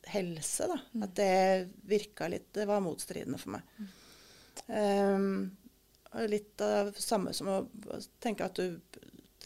helse. 0.07 0.69
Da. 0.71 0.79
Mm. 0.93 1.03
At 1.03 1.15
det 1.19 1.67
virka 1.89 2.29
litt 2.31 2.53
Det 2.55 2.67
var 2.69 2.83
motstridende 2.85 3.39
for 3.41 3.57
meg. 3.57 3.75
Mm. 3.77 3.91
Um, 4.71 5.27
litt 6.31 6.61
av 6.63 6.93
det 6.95 7.03
samme 7.03 7.33
som 7.35 7.51
å 7.51 7.57
tenke 8.23 8.47
at 8.47 8.55
du 8.55 8.79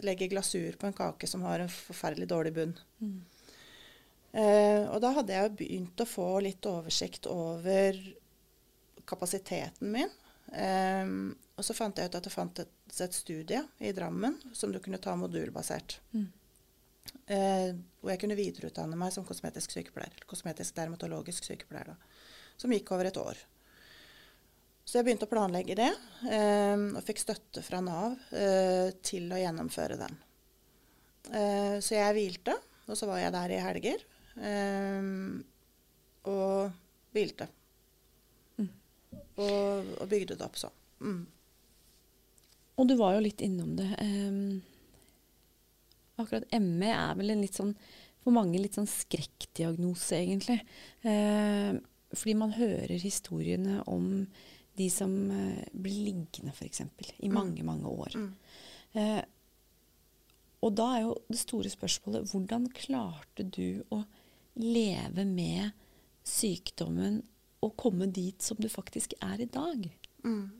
legger 0.06 0.30
glasur 0.32 0.78
på 0.80 0.88
en 0.88 0.96
kake 0.96 1.28
som 1.28 1.42
har 1.48 1.60
en 1.64 1.72
forferdelig 1.72 2.30
dårlig 2.30 2.54
bunn. 2.56 2.76
Mm. 3.02 3.20
Uh, 4.30 4.84
og 4.94 5.00
da 5.02 5.16
hadde 5.18 5.34
jeg 5.34 5.56
begynt 5.58 6.02
å 6.04 6.08
få 6.08 6.28
litt 6.46 6.66
oversikt 6.70 7.26
over 7.32 7.98
kapasiteten 9.10 9.90
min. 9.96 10.12
Um, 10.54 11.34
og 11.60 11.66
så 11.66 11.76
fant 11.76 11.98
jeg 12.00 12.08
ut 12.08 12.16
at 12.16 12.26
det 12.26 12.32
fantes 12.32 13.02
et 13.04 13.16
studie 13.16 13.60
i 13.84 13.92
Drammen 13.96 14.38
som 14.56 14.72
du 14.72 14.80
kunne 14.84 15.02
ta 15.02 15.16
modulbasert. 15.20 16.00
Mm. 16.16 16.28
Uh, 17.30 17.70
hvor 18.00 18.14
jeg 18.14 18.22
kunne 18.22 18.38
videreutdanne 18.38 18.98
meg 19.00 19.12
som 19.14 19.26
kosmetisk 19.28 19.76
sykepleier. 19.76 20.14
Eller 20.16 20.30
kosmetisk 20.30 20.78
dermatologisk 20.78 21.50
sykepleier. 21.50 21.92
Da, 21.92 22.56
som 22.60 22.72
gikk 22.74 22.94
over 22.96 23.10
et 23.10 23.20
år. 23.20 23.44
Så 24.88 24.98
jeg 24.98 25.06
begynte 25.06 25.28
å 25.28 25.30
planlegge 25.30 25.76
det, 25.78 25.92
eh, 26.34 26.84
og 26.98 27.04
fikk 27.06 27.20
støtte 27.22 27.62
fra 27.62 27.78
Nav 27.86 28.16
eh, 28.34 28.90
til 29.06 29.28
å 29.30 29.38
gjennomføre 29.38 30.00
den. 30.00 30.16
Uh, 31.30 31.78
så 31.78 32.00
jeg 32.00 32.16
hvilte, 32.16 32.56
og 32.90 32.98
så 32.98 33.06
var 33.06 33.22
jeg 33.22 33.36
der 33.36 33.54
i 33.54 33.62
helger. 33.62 34.08
Um, 34.40 35.44
og 36.26 36.74
hvilte 37.14 37.46
og, 39.40 39.92
og 40.00 40.08
bygde 40.10 40.38
det 40.38 40.46
opp 40.46 40.58
sånn. 40.60 40.76
Mm. 41.04 41.22
Og 42.80 42.88
du 42.88 42.96
var 43.00 43.18
jo 43.18 43.24
litt 43.26 43.42
innom 43.44 43.76
det. 43.76 43.90
Um, 44.00 44.62
akkurat 46.20 46.48
ME 46.64 46.92
er 46.94 47.18
vel 47.20 47.34
en 47.34 47.44
litt 47.44 47.60
sånn 47.60 47.74
for 48.20 48.36
mange 48.36 48.60
litt 48.60 48.76
sånn 48.76 48.90
skrekkdiagnose, 48.90 50.18
egentlig. 50.20 50.60
Uh, 51.06 51.80
fordi 52.12 52.36
man 52.40 52.56
hører 52.56 53.00
historiene 53.00 53.80
om 53.88 54.26
de 54.80 54.88
som 54.92 55.14
uh, 55.32 55.62
blir 55.72 56.06
liggende, 56.10 56.52
f.eks., 56.52 56.84
i 57.20 57.30
mm. 57.30 57.36
mange, 57.36 57.66
mange 57.68 57.92
år. 57.92 58.16
Mm. 58.20 58.32
Uh, 58.96 59.22
og 60.68 60.76
da 60.76 60.88
er 60.98 61.04
jo 61.06 61.14
det 61.32 61.40
store 61.40 61.72
spørsmålet 61.72 62.32
hvordan 62.34 62.68
klarte 62.76 63.46
du 63.48 63.80
å 63.96 64.02
leve 64.60 65.24
med 65.24 65.72
sykdommen 66.28 67.22
og 67.64 67.76
komme 67.80 68.10
dit 68.12 68.44
som 68.44 68.60
du 68.60 68.68
faktisk 68.72 69.16
er 69.24 69.40
i 69.44 69.48
dag. 69.52 69.88
Mm. 70.28 70.59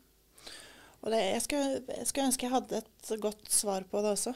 Og 1.00 1.12
det, 1.14 1.20
jeg, 1.24 1.44
skulle, 1.46 1.82
jeg, 1.88 2.08
skulle, 2.10 2.30
ønske 2.30 2.48
jeg 2.48 2.54
hadde 2.54 2.82
et 2.82 3.12
godt 3.24 3.52
svar 3.54 3.86
på 3.88 4.02
det 4.04 4.14
også. 4.18 4.34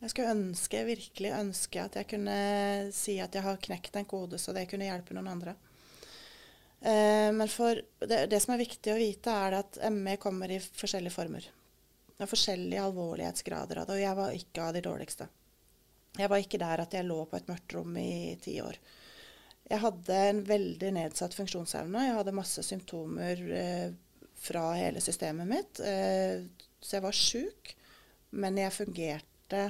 Jeg 0.00 0.12
skulle 0.12 0.32
ønske, 0.32 0.84
virkelig 0.88 1.32
ønske 1.36 1.82
at 1.82 1.98
jeg 2.00 2.08
kunne 2.08 2.36
si 2.96 3.18
at 3.20 3.34
jeg 3.36 3.44
har 3.44 3.60
knekt 3.62 3.98
en 4.00 4.08
kode, 4.08 4.40
så 4.40 4.54
det 4.56 4.66
kunne 4.70 4.88
hjelpe 4.88 5.14
noen 5.14 5.28
andre. 5.30 5.54
Eh, 6.80 7.28
men 7.36 7.44
det, 7.44 8.26
det, 8.32 8.40
som 8.40 8.54
er 8.54 8.62
viktig 8.62 8.94
å 8.94 9.00
vite, 9.00 9.34
er 9.34 9.58
at 9.60 9.78
ME 9.92 10.16
kommer 10.22 10.50
i 10.50 10.60
forskjellige 10.60 11.14
former. 11.14 11.50
Det 12.16 12.24
er 12.24 12.32
forskjellige 12.32 12.86
alvorlighetsgrader 12.88 13.82
av 13.82 13.86
det, 13.90 13.98
og 13.98 14.02
jeg 14.02 14.18
var 14.18 14.38
ikke 14.38 14.64
av 14.64 14.74
de 14.76 14.84
dårligste. 14.84 15.28
Jeg 16.18 16.32
var 16.32 16.42
ikke 16.42 16.60
der 16.60 16.82
at 16.82 16.96
jeg 16.96 17.06
lå 17.06 17.20
på 17.28 17.38
et 17.38 17.48
mørkt 17.48 17.76
rom 17.76 17.94
i 18.00 18.36
ti 18.42 18.56
år. 18.64 18.80
Jeg 19.70 19.84
hadde 19.84 20.16
en 20.32 20.40
veldig 20.48 20.94
nedsatt 20.96 21.36
funksjonsevne. 21.38 22.08
Jeg 22.08 22.16
hadde 22.16 22.34
masse 22.34 22.64
symptomer 22.66 23.44
eh, 23.54 23.92
fra 24.40 24.72
hele 24.72 25.00
systemet 25.00 25.48
mitt. 25.48 25.80
Eh, 25.80 26.40
så 26.80 26.96
jeg 26.96 27.04
var 27.04 27.16
sjuk, 27.16 27.74
men 28.40 28.56
jeg 28.60 28.72
fungerte 28.72 29.66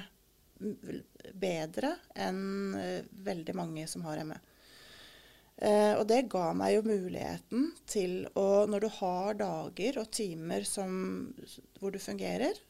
bedre 1.40 1.96
enn 2.20 2.76
eh, 2.78 3.10
veldig 3.26 3.56
mange 3.58 3.86
som 3.90 4.04
har 4.06 4.22
ME. 4.28 4.38
Eh, 5.56 5.92
og 5.96 6.06
det 6.08 6.22
ga 6.32 6.52
meg 6.56 6.76
jo 6.76 6.86
muligheten 6.86 7.66
til 7.90 8.22
å 8.38 8.64
Når 8.70 8.84
du 8.84 8.88
har 9.00 9.40
dager 9.40 9.98
og 10.00 10.12
timer 10.14 10.64
som, 10.68 10.92
hvor 11.80 11.92
du 11.92 11.98
fungerer, 11.98 12.66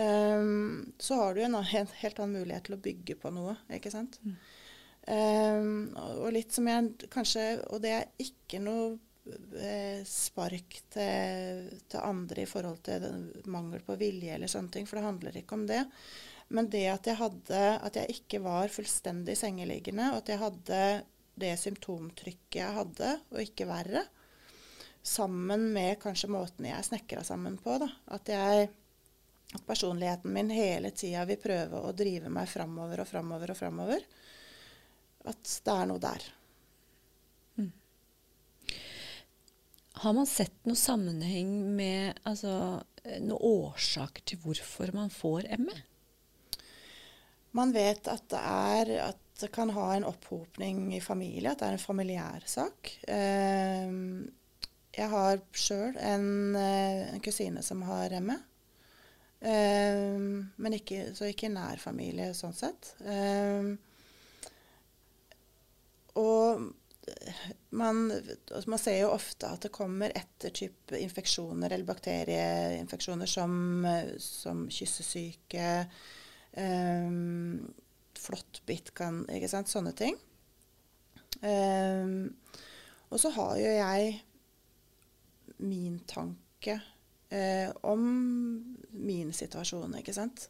så 0.00 1.16
har 1.18 1.34
du 1.34 1.40
en, 1.42 1.56
helt 1.60 2.20
annen 2.22 2.38
mulighet 2.38 2.68
til 2.68 2.76
å 2.76 2.80
bygge 2.80 3.16
på 3.20 3.32
noe, 3.34 3.56
ikke 3.74 3.90
sant. 3.92 4.14
Mm. 4.22 5.90
Og 6.22 6.30
litt 6.32 6.54
som 6.54 6.68
jeg 6.70 7.08
kanskje 7.10 7.42
Og 7.74 7.82
det 7.82 7.90
er 7.96 8.06
ikke 8.22 8.60
noe 8.62 8.94
spark 10.06 10.80
til, 10.92 11.66
til, 11.86 12.00
andre 12.00 12.42
i 12.42 12.48
forhold 12.48 12.80
til 12.86 13.04
mangel 13.52 13.82
på 13.84 13.96
vilje 14.00 14.34
eller 14.34 14.50
sånne 14.50 14.72
ting, 14.74 14.88
for 14.88 14.98
det 14.98 15.06
handler 15.06 15.40
ikke 15.40 15.58
om 15.58 15.66
det. 15.68 15.82
Men 16.50 16.70
det 16.72 16.86
at 16.90 17.06
jeg, 17.06 17.18
hadde, 17.20 17.60
at 17.78 17.96
jeg 18.00 18.16
ikke 18.16 18.40
var 18.42 18.72
fullstendig 18.72 19.36
sengeliggende, 19.38 20.08
og 20.10 20.22
at 20.22 20.32
jeg 20.32 20.40
hadde 20.40 20.80
det 21.40 21.52
symptomtrykket 21.60 22.58
jeg 22.58 22.76
hadde, 22.76 23.12
og 23.30 23.44
ikke 23.44 23.68
verre. 23.70 24.02
Sammen 25.06 25.70
med 25.72 26.00
kanskje 26.02 26.32
måten 26.32 26.66
jeg 26.68 26.88
snekra 26.88 27.22
sammen 27.24 27.56
på. 27.60 27.78
Da. 27.80 27.88
At, 28.16 28.32
jeg, 28.32 28.66
at 29.54 29.68
personligheten 29.68 30.34
min 30.34 30.50
hele 30.52 30.90
tida 30.90 31.22
vil 31.28 31.40
prøve 31.40 31.84
å 31.86 31.94
drive 31.96 32.32
meg 32.32 32.50
framover 32.50 33.04
og 33.04 33.08
framover 33.08 33.54
og 33.54 33.60
framover. 33.60 34.04
At 35.30 35.56
det 35.64 35.76
er 35.76 35.88
noe 35.88 36.02
der. 36.02 36.28
Har 40.00 40.14
man 40.16 40.26
sett 40.26 40.54
noen 40.64 40.78
sammenheng 40.80 41.50
med 41.76 42.16
altså, 42.24 42.80
noen 43.20 43.42
årsaker 43.44 44.24
til 44.24 44.40
hvorfor 44.40 44.94
man 44.96 45.12
får 45.12 45.50
ME? 45.60 45.74
Man 47.52 47.74
vet 47.74 48.08
at 48.08 48.24
det 48.32 48.40
er 48.40 48.92
at 49.10 49.20
det 49.42 49.50
kan 49.52 49.72
ha 49.76 49.90
en 49.94 50.06
opphopning 50.08 50.94
i 50.96 51.02
familie, 51.04 51.52
at 51.52 51.60
det 51.60 51.68
er 51.68 51.76
en 51.76 51.82
familiær 51.82 52.48
sak. 52.48 52.94
Uh, 53.08 54.24
jeg 54.96 55.12
har 55.12 55.44
sjøl 55.52 56.00
en, 56.00 56.26
uh, 56.56 57.12
en, 57.12 57.20
kusine 57.24 57.64
som 57.64 57.84
har 57.88 58.16
ME. 58.24 58.40
Uh, 59.44 60.48
men 60.56 60.80
ikke, 60.80 61.10
så 61.16 61.28
ikke 61.28 61.52
nær 61.52 61.80
familie 61.80 62.32
sånn 62.36 62.56
sett. 62.56 62.94
Ehm, 63.04 63.74
og 66.20 66.70
man, 67.70 68.10
altså 68.12 68.70
man, 68.70 68.80
ser 68.80 68.98
jo 69.00 69.12
ofte 69.14 69.48
at 69.48 69.64
det 69.64 69.72
kommer 69.74 70.12
etter 70.14 70.52
type 70.54 70.98
infeksjoner 70.98 71.72
eller 71.72 71.88
bakterieinfeksjoner 71.88 73.30
som, 73.30 73.86
som 74.20 74.66
kyssesyke. 74.72 75.70
Um, 76.56 77.70
flåttbitt 78.18 78.92
kan 78.98 79.22
Ikke 79.32 79.50
sant. 79.50 79.70
Sånne 79.70 79.94
ting. 79.96 80.18
Um, 81.40 82.34
og 83.10 83.20
så 83.22 83.30
har 83.34 83.56
jo 83.58 83.70
jeg 83.72 84.10
min 85.60 86.00
tanke 86.08 86.76
uh, 87.32 87.70
om 87.86 88.04
min 88.90 89.32
situasjon, 89.34 89.96
ikke 90.00 90.14
sant. 90.16 90.48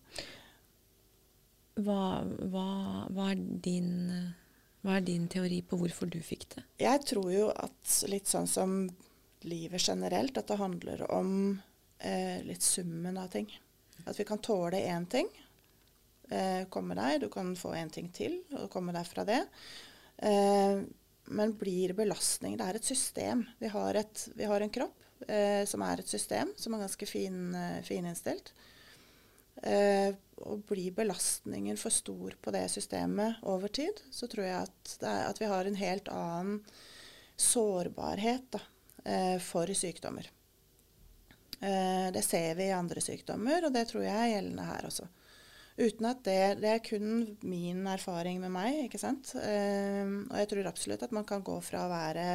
Hva, 1.80 2.20
hva, 2.50 2.66
hva, 3.14 3.30
er 3.30 3.40
din, 3.64 4.10
hva, 4.80 4.96
er 4.96 5.04
din, 5.04 5.26
teori 5.28 5.60
på 5.66 5.78
hvorfor 5.80 6.08
du 6.10 6.18
fikk 6.24 6.48
det? 6.54 6.64
Jeg 6.80 7.02
tror 7.08 7.30
jo 7.32 7.48
at 7.52 7.96
litt 8.08 8.30
sånn 8.30 8.48
som 8.48 8.82
livet 9.48 9.80
generelt, 9.80 10.36
at 10.36 10.48
det 10.48 10.60
handler 10.60 11.04
om 11.12 11.32
eh, 11.98 12.40
litt 12.46 12.64
summen 12.64 13.18
av 13.20 13.28
ting. 13.32 13.48
At 14.08 14.16
vi 14.18 14.26
kan 14.28 14.40
tåle 14.40 14.80
én 14.88 15.06
ting, 15.10 15.28
eh, 16.30 16.64
komme 16.72 16.96
deg. 16.96 17.20
Du 17.24 17.28
kan 17.32 17.52
få 17.56 17.74
en 17.76 17.92
ting 17.92 18.08
til 18.16 18.40
og 18.56 18.70
komme 18.72 18.94
deg 18.96 19.08
fra 19.08 19.26
det. 19.28 19.42
Eh, 20.16 20.80
men 21.30 21.52
blir 21.54 21.92
belastning 21.94 22.56
Det 22.58 22.66
er 22.66 22.76
et 22.76 22.88
system. 22.88 23.44
Vi 23.60 23.68
har, 23.70 23.94
et, 23.94 24.28
vi 24.34 24.48
har 24.48 24.60
en 24.60 24.72
kropp 24.72 25.28
eh, 25.28 25.64
som 25.68 25.84
er 25.86 26.00
et 26.00 26.10
system, 26.10 26.52
som 26.56 26.74
er 26.74 26.84
ganske 26.84 27.08
fin, 27.08 27.54
eh, 27.54 27.80
fininnstilt. 27.86 28.52
Eh, 29.62 30.10
og 30.40 30.62
blir 30.70 30.94
belastningen 30.96 31.76
for 31.76 31.92
stor 31.92 32.36
på 32.40 32.52
det 32.54 32.64
systemet 32.72 33.42
over 33.44 33.68
tid, 33.68 33.98
så 34.10 34.28
tror 34.30 34.46
jeg 34.46 34.56
at, 34.56 34.92
er, 35.02 35.26
at 35.28 35.40
vi 35.40 35.48
har 35.50 35.68
en 35.68 35.76
helt 35.76 36.08
annen 36.08 36.62
sårbarhet 37.40 38.46
da, 38.56 38.62
eh, 39.04 39.36
for 39.44 39.68
sykdommer. 39.76 40.30
det 41.60 42.22
ser 42.24 42.54
vi 42.56 42.70
i 42.70 42.72
andre 42.72 43.02
sykdommer, 43.04 43.66
og 43.66 43.74
det 43.74 43.82
tror 43.90 44.00
jeg 44.00 44.16
er 44.16 44.30
gjeldende 44.30 44.64
her 44.64 44.86
også. 44.88 45.04
Uten 45.80 46.08
at 46.10 46.20
det, 46.26 46.40
det 46.60 46.70
er 46.74 46.82
kun 46.84 47.36
min 47.46 47.86
erfaring 47.88 48.40
med 48.42 48.52
meg, 48.52 48.82
ikke 48.84 49.00
sant. 49.00 49.32
Eh, 49.40 50.04
og 50.26 50.36
jeg 50.36 50.50
tror 50.50 50.68
absolutt 50.68 51.04
at 51.06 51.14
man 51.16 51.26
kan 51.28 51.44
gå 51.46 51.56
fra 51.64 51.86
å 51.86 51.92
være 51.92 52.26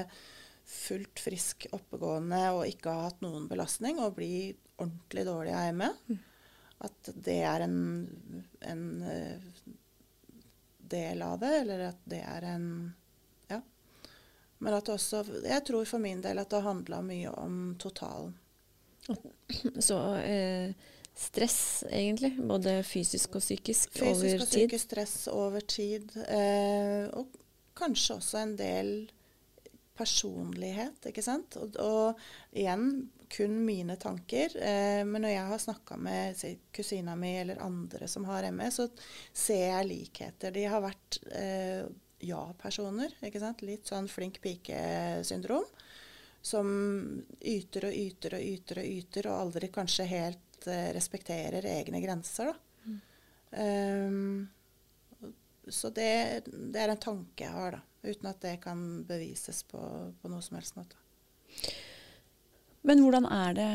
fullt 0.65 1.21
frisk, 1.21 1.67
oppegående 1.75 2.41
og 2.55 2.63
ikke 2.65 2.93
ha 2.93 3.09
hatt 3.09 3.21
noen 3.21 3.45
belastning, 3.49 3.99
og 4.01 4.15
bli 4.17 4.49
ordentlig 4.81 5.27
dårlig 5.27 5.53
av 5.53 5.75
ME. 5.77 5.91
Mm. 6.09 6.23
At 6.83 7.09
det 7.15 7.39
er 7.47 7.65
en, 7.65 7.77
en 8.59 8.85
uh, 9.01 9.69
del 10.89 11.21
av 11.21 11.39
det, 11.39 11.53
eller 11.61 11.85
at 11.91 12.01
det 12.03 12.21
er 12.21 12.49
en 12.55 12.67
Ja. 13.51 13.61
Men 14.57 14.73
at 14.73 14.89
også 14.89 15.23
Jeg 15.43 15.63
tror 15.67 15.85
for 15.85 16.03
min 16.03 16.21
del 16.21 16.41
at 16.41 16.49
det 16.51 16.65
handla 16.65 17.01
mye 17.05 17.31
om 17.31 17.75
totalen. 17.79 18.35
Så 19.87 19.99
eh, 20.15 20.73
stress, 21.15 21.83
egentlig. 21.89 22.35
Både 22.37 22.83
fysisk 22.83 23.37
og 23.37 23.43
psykisk 23.45 23.91
fysisk 23.93 24.05
over 24.05 24.15
tid. 24.15 24.31
Fysisk 24.31 24.41
og 24.41 24.51
psykisk 24.51 24.85
stress 24.85 25.27
over 25.31 25.59
tid. 25.59 26.15
Eh, 26.27 27.05
og 27.13 27.37
kanskje 27.77 28.17
også 28.19 28.41
en 28.41 28.55
del 28.59 28.91
personlighet, 29.97 31.09
ikke 31.09 31.23
sant. 31.25 31.57
Og, 31.61 31.77
og 31.81 32.55
igjen 32.55 32.87
kun 33.31 33.57
mine 33.65 33.97
tanker. 34.01 34.53
Eh, 34.59 35.01
men 35.07 35.25
når 35.25 35.33
jeg 35.33 35.51
har 35.51 35.63
snakka 35.65 35.99
med 35.99 36.39
si, 36.39 36.53
kusina 36.75 37.17
mi 37.19 37.33
eller 37.41 37.63
andre 37.63 38.09
som 38.11 38.27
har 38.29 38.47
ME, 38.53 38.69
så 38.73 38.87
ser 39.33 39.69
jeg 39.71 39.89
likheter. 39.91 40.55
De 40.55 40.65
har 40.69 40.83
vært 40.85 41.19
eh, 41.31 41.83
ja-personer. 42.25 43.17
ikke 43.25 43.41
sant? 43.41 43.65
Litt 43.65 43.89
sånn 43.91 44.11
flink 44.11 44.41
pike-syndrom. 44.43 45.67
Som 46.45 46.67
yter 47.41 47.87
og 47.87 47.95
yter 47.97 48.35
og 48.37 48.43
yter 48.45 48.83
og 48.83 48.89
yter, 48.99 49.27
og 49.31 49.47
aldri 49.47 49.71
kanskje 49.73 50.05
helt 50.11 50.45
Eh, 50.67 50.93
respekterer 50.93 51.65
egne 51.65 52.01
grenser. 52.01 52.53
Mm. 52.83 52.99
Um, 53.51 54.47
så 55.67 55.89
det, 55.89 56.41
det, 56.45 56.79
er 56.79 56.89
en 56.89 57.01
tanke 57.01 57.43
jeg 57.45 57.53
har, 57.53 57.77
da. 57.77 57.81
Uten 58.05 58.29
at 58.29 58.41
det 58.43 58.59
kan 58.63 58.79
bevises 59.07 59.63
på, 59.69 59.81
på 60.21 60.31
noe 60.31 60.43
som 60.45 60.59
helst 60.59 60.77
måte. 60.77 60.99
Men 62.85 63.01
hvordan 63.01 63.25
er 63.33 63.55
det 63.57 63.69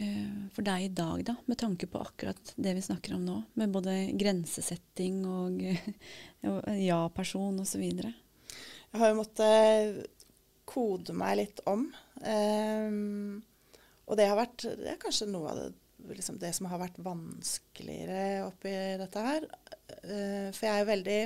uh, 0.00 0.38
for 0.54 0.66
deg 0.66 0.88
i 0.88 0.92
dag, 1.00 1.24
da, 1.30 1.36
med 1.46 1.60
tanke 1.60 1.86
på 1.90 2.00
akkurat 2.02 2.54
det 2.56 2.74
vi 2.74 2.82
snakker 2.82 3.14
om 3.14 3.26
nå? 3.26 3.36
Med 3.60 3.74
både 3.74 3.98
grensesetting 4.18 5.20
og 5.30 5.62
ja-person 6.90 7.60
osv.? 7.62 7.84
Jeg 7.86 9.02
har 9.02 9.12
jo 9.12 9.20
måttet 9.20 10.24
kode 10.68 11.14
meg 11.16 11.38
litt 11.38 11.62
om. 11.70 11.86
Um, 12.24 13.38
og 14.08 14.18
det 14.18 14.26
har 14.26 14.40
vært 14.40 14.66
det 14.80 14.90
er 14.94 15.00
kanskje 15.00 15.30
noe 15.30 15.52
av 15.52 15.60
det 15.62 15.70
liksom 16.08 16.38
det 16.38 16.52
som 16.56 16.68
har 16.70 16.80
vært 16.80 16.98
vanskeligere 17.02 18.44
oppi 18.46 18.72
dette 19.00 19.24
her. 19.24 19.46
Uh, 20.04 20.48
for 20.54 20.66
jeg 20.66 20.72
er 20.72 20.82
jo 20.82 20.90
veldig, 20.92 21.20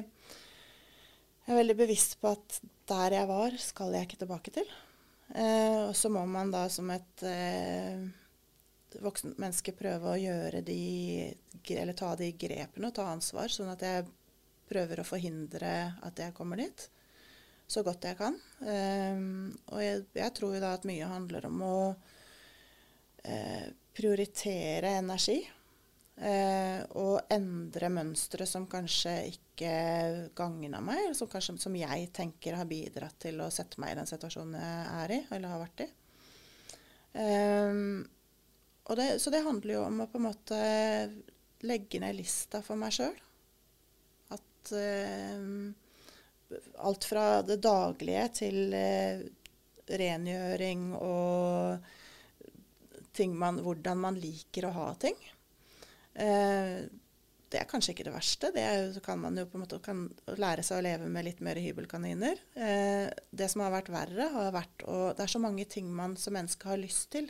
jeg 1.42 1.52
er 1.52 1.58
veldig 1.58 1.76
bevisst 1.78 2.18
på 2.22 2.30
at 2.36 2.58
der 2.90 3.16
jeg 3.16 3.28
var, 3.30 3.54
skal 3.58 3.94
jeg 3.96 4.06
ikke 4.06 4.20
tilbake 4.20 4.52
til. 4.54 4.68
Eh, 5.34 5.88
og 5.88 5.94
så 5.96 6.10
må 6.12 6.22
man 6.28 6.52
da 6.52 6.66
som 6.70 6.90
et 6.92 7.24
eh, 7.26 8.02
voksent 9.02 9.38
menneske 9.40 9.74
prøve 9.74 10.12
å 10.12 10.20
gjøre 10.20 10.60
de 10.66 10.82
Eller 11.72 11.96
ta 11.96 12.10
de 12.18 12.28
grepene 12.36 12.90
og 12.90 12.96
ta 12.96 13.06
ansvar, 13.10 13.48
sånn 13.50 13.70
at 13.72 13.82
jeg 13.86 14.08
prøver 14.68 15.00
å 15.00 15.06
forhindre 15.06 15.72
at 16.04 16.20
jeg 16.20 16.34
kommer 16.36 16.60
dit. 16.60 16.88
Så 17.66 17.82
godt 17.86 18.04
jeg 18.04 18.18
kan. 18.18 18.34
og 18.60 19.78
jeg, 19.80 20.02
jeg, 20.12 20.32
tror 20.36 20.54
jo 20.54 20.60
da 20.60 20.74
at 20.76 20.84
mye 20.84 21.08
handler 21.08 21.46
om 21.48 21.62
å 21.64 21.76
prioritere 23.96 24.90
energi. 24.98 25.38
Eh, 26.22 26.82
og 27.02 27.32
endre 27.34 27.88
mønstre 27.90 28.46
som 28.46 28.68
kanskje 28.70 29.12
ikke 29.32 29.72
gagna 30.38 30.78
meg, 30.84 31.08
som, 31.18 31.26
kanskje, 31.30 31.56
som 31.58 31.74
jeg 31.74 32.12
tenker 32.14 32.54
har 32.60 32.68
bidratt 32.70 33.16
til 33.24 33.40
å 33.42 33.48
sette 33.50 33.82
meg 33.82 33.94
i 33.94 33.98
den 33.98 34.10
situasjonen 34.10 34.54
jeg 34.54 34.84
er 35.00 35.14
i, 35.16 35.18
eller 35.34 35.50
har 35.50 35.64
vært 35.64 35.82
i. 35.82 35.88
Um, 37.12 38.06
det, 38.96 39.08
så 39.20 39.34
det 39.34 39.42
handler 39.42 39.74
jo 39.74 39.82
om 39.88 39.98
å 40.04 40.08
på 40.12 40.20
en 40.20 40.26
måte 40.28 40.60
legge 41.66 41.98
ned 42.02 42.14
lista 42.20 42.62
for 42.62 42.78
meg 42.78 42.94
sjøl. 42.94 43.18
At 44.38 44.72
eh, 44.78 45.42
alt 46.86 47.10
fra 47.10 47.26
det 47.50 47.58
daglige 47.66 48.30
til 48.44 48.78
uh, 48.78 49.26
rengjøring 49.90 50.92
og 51.02 51.82
man, 53.34 53.58
hvordan 53.66 53.98
man 54.06 54.22
liker 54.22 54.70
å 54.70 54.76
ha 54.78 54.90
ting. 55.02 55.18
Uh, 56.18 56.90
det 57.52 57.60
er 57.60 57.68
kanskje 57.68 57.92
ikke 57.92 58.06
det 58.06 58.14
verste. 58.14 58.50
Det 58.54 58.62
er, 58.64 58.94
kan 59.04 59.20
man 59.20 59.36
jo 59.36 59.44
på 59.48 59.58
en 59.58 59.64
måte 59.66 59.78
kan 59.84 60.06
lære 60.40 60.64
seg 60.64 60.80
å 60.80 60.84
leve 60.86 61.08
med 61.12 61.26
litt 61.26 61.42
mer 61.44 61.58
hybelkaniner. 61.60 62.40
Eh, 62.56 63.08
det 63.30 63.48
som 63.52 63.64
har 63.64 63.74
vært 63.74 63.90
verre, 63.92 64.28
har 64.32 64.54
vært 64.54 64.84
å 64.88 65.12
Det 65.12 65.26
er 65.26 65.32
så 65.34 65.42
mange 65.42 65.66
ting 65.68 65.90
man 65.92 66.16
som 66.20 66.36
menneske 66.36 66.70
har 66.70 66.80
lyst 66.80 67.10
til. 67.12 67.28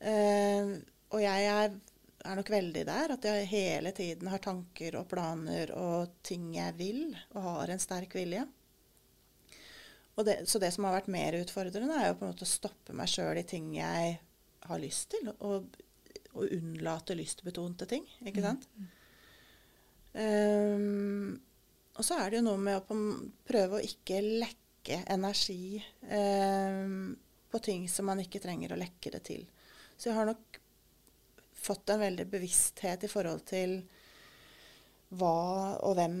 Eh, 0.00 0.72
og 1.12 1.22
jeg 1.22 1.46
er, 1.52 1.76
er, 2.24 2.34
nok 2.38 2.50
veldig 2.50 2.82
der 2.88 3.14
at 3.14 3.28
jeg 3.28 3.50
hele 3.52 3.92
tiden 3.94 4.32
har 4.32 4.42
tanker 4.42 4.98
og 4.98 5.06
planer 5.12 5.70
og 5.78 6.18
ting 6.26 6.50
jeg 6.56 6.74
vil, 6.80 7.04
og 7.36 7.46
har 7.46 7.74
en 7.74 7.82
sterk 7.82 8.18
vilje. 8.18 8.42
Det, 10.22 10.42
så 10.50 10.58
det 10.60 10.74
som 10.74 10.84
har 10.84 10.98
vært 10.98 11.12
mer 11.12 11.38
utfordrende, 11.38 11.94
er 11.94 12.10
jo 12.10 12.18
på 12.18 12.26
en 12.26 12.34
måte 12.34 12.44
å 12.46 12.50
stoppe 12.50 12.94
meg 12.94 13.08
sjøl 13.10 13.38
i 13.38 13.46
ting 13.48 13.70
jeg 13.78 14.18
har 14.66 14.82
lyst 14.82 15.14
til, 15.14 15.30
og, 15.38 15.70
og 16.32 16.48
unnlate 16.48 17.16
lystbetonte 17.18 17.88
ting. 17.90 18.06
Ikke 18.24 18.40
mm. 18.40 18.46
sant? 18.46 18.68
Mm. 18.76 18.90
Um, 20.12 21.40
og 21.96 22.04
så 22.04 22.18
er 22.20 22.30
det 22.30 22.40
jo 22.40 22.46
noe 22.46 22.60
med 22.60 22.80
å 22.80 22.98
prøve 23.48 23.78
å 23.78 23.84
ikke 23.84 24.20
lekke 24.24 25.02
energi 25.12 25.78
um, 26.08 27.12
på 27.52 27.60
ting 27.64 27.88
som 27.88 28.08
man 28.08 28.20
ikke 28.22 28.40
trenger 28.42 28.72
å 28.72 28.80
lekke 28.80 29.12
det 29.14 29.22
til. 29.28 29.44
Så 29.96 30.10
jeg 30.10 30.18
har 30.18 30.28
nok 30.28 30.60
fått 31.62 31.92
en 31.92 32.02
veldig 32.02 32.26
bevissthet 32.32 33.04
i 33.06 33.10
forhold 33.10 33.44
til 33.46 33.76
hva 35.12 35.76
og 35.84 35.98
hvem 35.98 36.16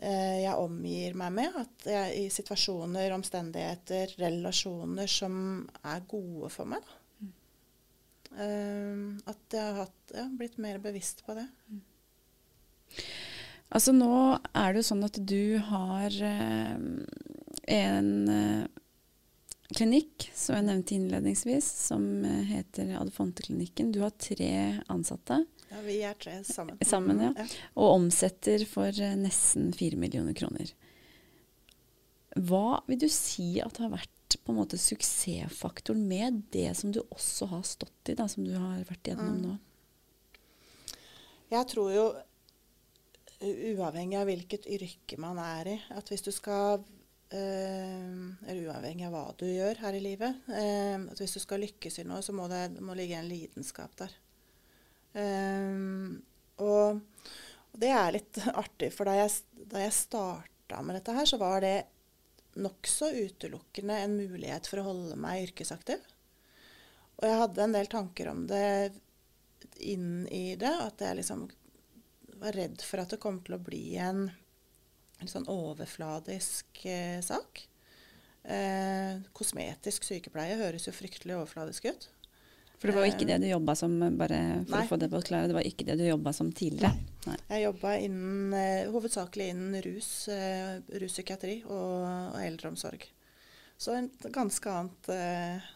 eh, 0.00 0.40
jeg 0.46 0.56
omgir 0.56 1.16
meg 1.20 1.34
med. 1.36 1.58
At 1.60 1.86
jeg 1.92 2.22
i 2.22 2.24
situasjoner, 2.32 3.12
omstendigheter, 3.14 4.16
relasjoner 4.20 5.10
som 5.10 5.34
er 5.84 6.08
gode 6.08 6.50
for 6.52 6.72
meg. 6.72 6.80
Mm. 6.80 6.99
Um, 8.40 9.18
at 9.28 9.52
jeg 9.52 9.60
har 9.60 9.82
hatt, 9.82 10.12
ja, 10.16 10.24
blitt 10.32 10.56
mer 10.62 10.78
bevisst 10.80 11.24
på 11.26 11.36
det. 11.36 11.44
Mm. 11.68 11.82
Altså 13.70 13.92
nå 13.94 14.14
er 14.56 14.72
det 14.72 14.80
jo 14.80 14.88
sånn 14.88 15.06
at 15.06 15.18
du 15.30 15.60
har 15.68 16.14
eh, 16.26 16.78
en 17.70 18.10
eh, 18.34 18.64
klinikk, 19.76 20.26
som 20.34 20.56
jeg 20.56 20.66
nevnte 20.66 20.96
innledningsvis, 20.96 21.68
som 21.86 22.24
eh, 22.26 22.42
heter 22.48 22.96
Adefonte-klinikken. 22.98 23.92
Du 23.94 24.00
har 24.02 24.14
tre 24.18 24.80
ansatte. 24.90 25.44
Ja, 25.70 25.82
vi 25.86 26.00
er 26.02 26.18
tre 26.18 26.40
sammen. 26.46 26.80
Sammen, 26.86 27.22
ja. 27.22 27.30
ja. 27.36 27.46
Og 27.78 27.94
omsetter 28.00 28.64
for 28.66 28.90
eh, 28.90 29.14
nesten 29.18 29.70
fire 29.76 30.00
millioner 30.00 30.34
kroner. 30.34 30.72
Hva 32.34 32.80
vil 32.90 33.04
du 33.04 33.08
si 33.10 33.52
at 33.62 33.78
har 33.82 33.94
vært 33.94 34.10
på 34.44 34.52
en 34.52 34.58
måte 34.60 34.78
suksessfaktoren 34.80 36.02
med 36.08 36.42
det 36.54 36.70
som 36.78 36.92
du 36.94 37.02
også 37.02 37.50
har 37.52 37.66
stått 37.68 38.12
i, 38.12 38.16
da, 38.18 38.26
som 38.30 38.46
du 38.46 38.54
har 38.56 38.80
vært 38.88 39.12
gjennom 39.12 39.36
mm. 39.36 39.42
nå? 39.44 39.56
Jeg 41.50 41.66
tror 41.70 41.90
jo 41.92 42.04
uavhengig 43.40 44.18
av 44.20 44.28
hvilket 44.28 44.66
yrke 44.70 45.18
man 45.20 45.38
er 45.42 45.74
i. 45.74 45.76
At 45.96 46.10
hvis 46.12 46.26
du 46.26 46.32
skal 46.34 46.82
Uh, 47.30 48.32
eller 48.50 48.64
uavhengig 48.66 49.04
av 49.06 49.12
hva 49.14 49.20
du 49.38 49.44
gjør 49.46 49.78
her 49.84 49.94
i 49.94 50.00
livet. 50.02 50.40
Uh, 50.50 51.06
at 51.12 51.20
hvis 51.22 51.36
du 51.36 51.38
skal 51.38 51.62
lykkes 51.62 52.00
i 52.02 52.04
noe, 52.08 52.24
så 52.26 52.34
må 52.34 52.48
det 52.50 52.64
må 52.82 52.96
ligge 52.98 53.20
en 53.20 53.28
lidenskap 53.30 53.94
der. 54.00 54.16
Og, 55.14 56.66
og, 56.66 56.98
det 57.78 57.92
er 57.94 58.16
litt 58.16 58.40
artig, 58.64 58.90
for 58.96 59.06
da 59.06 59.14
jeg, 59.20 59.62
da 59.70 59.84
jeg 59.84 59.94
starta 59.94 60.82
med 60.82 60.98
dette 60.98 61.14
her, 61.14 61.30
så 61.30 61.38
var 61.38 61.62
det 61.62 61.76
nokså 62.58 63.10
utelukkende 63.14 63.98
en 64.02 64.16
mulighet 64.18 64.66
for 64.66 64.82
å 64.82 64.88
holde 64.90 65.18
meg 65.20 65.48
yrkesaktiv. 65.48 66.02
Og 67.20 67.28
jeg 67.28 67.40
hadde 67.42 67.64
en 67.64 67.76
del 67.76 67.90
tanker 67.92 68.30
om 68.32 68.46
det 68.48 68.92
inn 69.80 70.26
i 70.32 70.56
det, 70.60 70.72
at 70.72 71.02
jeg 71.04 71.20
liksom 71.20 71.48
var 72.40 72.56
redd 72.56 72.80
for 72.84 73.02
at 73.02 73.12
det 73.12 73.20
kom 73.20 73.42
til 73.44 73.58
å 73.58 73.62
bli 73.62 73.84
en, 74.00 74.24
en 75.20 75.30
sånn 75.30 75.48
overfladisk 75.52 76.84
eh, 76.88 77.20
sak. 77.24 77.66
Eh, 78.48 79.20
kosmetisk 79.36 80.06
sykepleie 80.08 80.56
høres 80.60 80.88
jo 80.88 80.96
fryktelig 80.96 81.36
overfladisk 81.36 81.90
ut. 81.90 82.08
For 82.80 82.88
det 82.88 82.96
var 82.96 83.04
jo 83.04 83.12
ikke 83.12 83.28
det 83.28 83.42
du 83.42 83.50
jobba 83.50 83.74
som, 83.76 83.98
bare 84.16 84.40
for 84.64 84.78
Nei. 84.78 84.84
å 84.86 84.88
få 84.88 84.96
det 85.02 85.10
på 85.12 85.20
klare, 85.28 85.50
det 85.50 85.56
var 85.58 85.66
ikke 85.68 85.84
det 85.90 85.98
du 86.00 86.06
jobba 86.06 86.32
som 86.32 86.48
tidligere? 86.48 86.96
Nei. 87.26 87.36
Jeg 87.50 87.66
jobba 87.66 87.96
eh, 88.00 88.86
hovedsakelig 88.88 89.50
innen 89.52 89.76
rus, 89.84 90.10
eh, 90.32 90.78
ruspsykiatri 91.02 91.58
og, 91.66 92.06
og, 92.06 92.38
eldreomsorg. 92.40 93.04
Så 93.80 93.96
en 93.96 94.08
ganske 94.32 94.72
annet, 94.72 95.10
eh, 95.12 95.68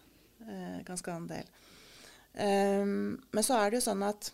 ganske 0.88 1.12
annen 1.12 1.28
del. 1.28 1.52
Um, 2.34 3.22
men 3.30 3.44
så 3.46 3.60
er 3.60 3.70
det 3.70 3.78
jo 3.78 3.84
sånn 3.84 4.00
at 4.02 4.32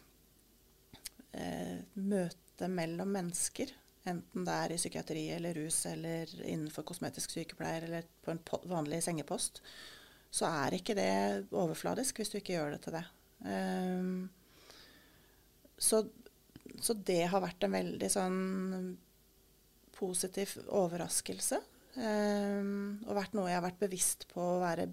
uh, 1.37 1.77
møte 2.01 2.69
mellom 2.73 3.11
mennesker, 3.13 3.75
enten 4.09 4.47
det 4.47 4.55
er 4.57 4.73
i 4.73 4.79
psykiatri 4.81 5.25
eller 5.35 5.59
rus 5.61 5.83
eller 5.91 6.33
innenfor 6.41 6.87
kosmetisk 6.89 7.35
sykepleier 7.35 7.85
eller 7.85 8.09
på 8.25 8.33
en 8.33 8.41
vanlig 8.73 9.03
sengepost, 9.05 9.61
så 10.33 10.49
er 10.49 10.79
ikke 10.79 10.97
det 10.97 11.13
overfladisk 11.51 12.23
hvis 12.23 12.33
du 12.33 12.39
ikke 12.41 12.57
gjør 12.57 12.73
det 12.79 12.81
til 12.87 12.97
det. 12.97 13.05
Um, 13.45 14.31
så, 15.77 16.03
så, 16.81 16.95
det 16.95 17.25
har 17.33 17.43
vært 17.45 17.67
en 17.67 17.75
veldig 17.77 18.11
sånn 18.13 18.39
positiv 19.97 20.57
overraskelse. 20.67 21.61
Um, 22.01 23.01
og 23.09 23.17
vært 23.19 23.35
noe 23.35 23.51
jeg 23.51 23.59
har 23.59 23.67
vært 23.67 23.81
bevisst 23.83 24.29
på 24.31 24.41
å 24.41 24.61
være 24.63 24.87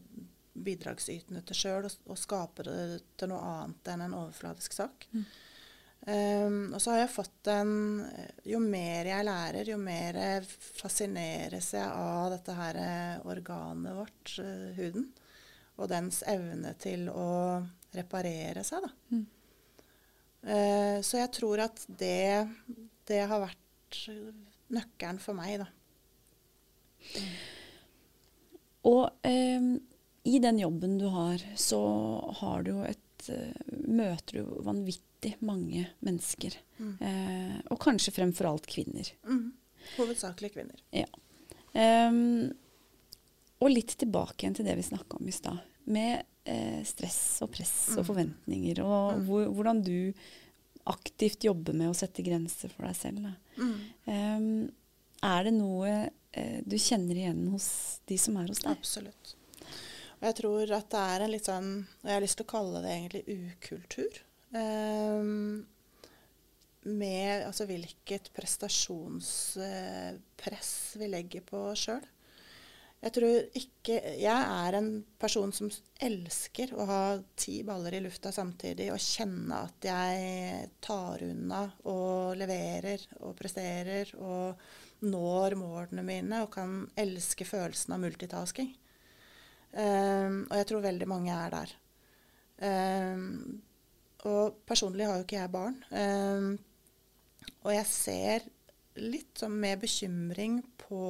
bidragsytende 0.58 1.44
til 1.46 1.60
sjøl 1.60 1.86
og, 1.86 1.94
og, 2.10 2.18
skape 2.18 2.66
det 2.66 2.78
til 3.22 3.30
noe 3.30 3.52
annet 3.52 3.92
enn 3.94 4.08
en 4.08 4.16
overfladisk 4.24 4.74
sak. 4.80 5.06
Mm. 5.14 5.28
Um, 6.08 6.58
og 6.72 6.82
så 6.82 6.94
har 6.94 7.02
jeg 7.02 7.12
fått 7.12 7.50
en 7.52 7.72
Jo 8.48 8.62
mer 8.64 9.10
jeg 9.10 9.26
lærer, 9.28 9.68
jo 9.68 9.80
mer 9.82 10.46
fascineres 10.48 11.74
jeg 11.76 11.84
av 11.84 12.30
dette 12.32 12.54
her 12.56 12.80
eh, 12.80 13.26
organet 13.28 13.98
vårt, 13.98 14.36
huden. 14.78 15.10
Og 15.78 15.90
dens 15.92 16.24
evne 16.26 16.74
til 16.82 17.10
å 17.12 17.28
reparere 17.98 18.64
seg, 18.66 18.88
da. 18.88 18.94
Mm. 19.14 19.26
Uh, 20.46 21.00
så 21.06 21.24
jeg 21.24 21.34
tror 21.36 21.64
at 21.66 21.82
det, 22.00 22.46
det 23.10 23.24
har 23.30 23.44
vært 23.44 24.02
nøkkelen 24.74 25.20
for 25.24 25.38
meg, 25.38 25.64
da. 25.64 25.70
Og 28.88 29.04
eh, 29.28 29.68
i 30.28 30.40
den 30.44 30.60
jobben 30.60 30.98
du 31.00 31.06
har, 31.12 31.44
så 31.56 31.80
har 32.42 32.66
du 32.66 32.74
jo 32.74 32.82
et 32.88 33.30
uh, 33.32 33.76
Møter 33.88 34.42
du 34.42 34.58
vanvittig 34.66 35.08
vanvittig 35.18 35.38
mange 35.40 35.88
mennesker. 36.00 36.54
Mm. 36.78 36.98
Eh, 37.02 37.62
og 37.72 37.80
kanskje 37.80 38.12
fremfor 38.12 38.46
alt 38.46 38.68
kvinner. 38.68 39.08
Mm. 39.26 39.54
Hovedsakelig 39.98 40.54
kvinner. 40.54 40.76
Ja. 40.92 41.08
Um, 41.74 42.54
og 43.60 43.70
litt 43.70 43.98
tilbake 43.98 44.44
igjen 44.44 44.56
til 44.56 44.66
det 44.66 44.76
vi 44.78 44.84
snakka 44.84 45.18
om 45.18 45.28
i 45.28 45.32
stad. 45.32 45.58
Med 45.88 46.26
eh, 46.48 46.82
stress 46.88 47.40
og 47.46 47.54
press 47.56 47.76
mm. 47.94 48.02
og 48.02 48.10
forventninger, 48.10 48.84
og 48.84 49.18
mm. 49.18 49.24
hvor, 49.30 49.48
hvordan 49.56 49.82
du 49.86 49.98
aktivt 50.88 51.44
jobber 51.44 51.76
med 51.76 51.92
å 51.92 51.98
sette 51.98 52.24
grenser 52.24 52.72
for 52.72 52.88
deg 52.88 52.96
selv. 52.96 53.26
Um, 54.08 54.70
er 55.26 55.48
det 55.48 55.54
noe 55.58 55.96
eh, 56.32 56.60
du 56.64 56.78
kjenner 56.80 57.18
igjen 57.18 57.48
hos 57.52 57.68
de 58.08 58.18
som 58.22 58.38
er 58.40 58.52
hos 58.52 58.62
deg? 58.64 58.78
Absolutt. 58.78 59.34
Og 60.18 60.30
jeg 60.30 60.38
tror 60.40 60.76
at 60.78 60.88
det 60.94 61.02
er 61.14 61.22
en 61.22 61.34
litt 61.34 61.46
sånn 61.46 61.68
Og 61.86 62.08
jeg 62.10 62.16
har 62.16 62.24
lyst 62.24 62.40
til 62.40 62.48
å 62.48 62.54
kalle 62.54 62.80
det 62.82 62.94
egentlig 62.96 63.24
ukultur. 63.28 64.14
Um, 64.56 65.68
med 66.88 67.44
altså, 67.46 67.66
hvilket 67.68 68.32
prestasjonspress 68.36 70.72
vi 71.02 71.08
legger 71.12 71.42
på 71.46 71.58
oss 71.74 71.82
sjøl. 71.90 72.06
Jeg 72.98 73.14
tror 73.14 73.58
ikke 73.60 73.98
Jeg 74.18 74.34
er 74.34 74.76
en 74.80 74.90
person 75.22 75.52
som 75.54 75.70
elsker 76.02 76.72
å 76.74 76.86
ha 76.90 77.02
ti 77.38 77.60
baller 77.66 77.94
i 77.94 78.02
lufta 78.02 78.32
samtidig 78.34 78.90
og 78.94 79.02
kjenne 79.02 79.60
at 79.68 79.86
jeg 79.86 80.72
tar 80.84 81.22
unna 81.28 81.62
og 81.86 82.34
leverer 82.40 83.06
og 83.22 83.36
presterer 83.38 84.16
og 84.18 84.58
når 85.06 85.56
målene 85.60 86.04
mine 86.06 86.42
og 86.42 86.52
kan 86.56 86.80
elske 86.98 87.46
følelsen 87.46 87.94
av 87.94 88.02
multitasking. 88.02 88.74
Um, 89.78 90.48
og 90.48 90.56
jeg 90.58 90.68
tror 90.72 90.86
veldig 90.88 91.08
mange 91.12 91.36
er 91.38 91.54
der. 91.54 91.74
Um, 92.66 93.62
Og 94.26 94.58
personlig 94.66 95.06
har 95.06 95.20
jo 95.20 95.26
ikke 95.28 95.38
jeg 95.38 95.52
barn. 95.54 95.76
Um, 95.94 96.58
og 97.62 97.74
jeg 97.76 97.86
ser 97.86 98.48
litt 98.98 99.42
sånn 99.42 99.58
med 99.62 99.82
bekymring 99.82 100.62
på 100.82 101.02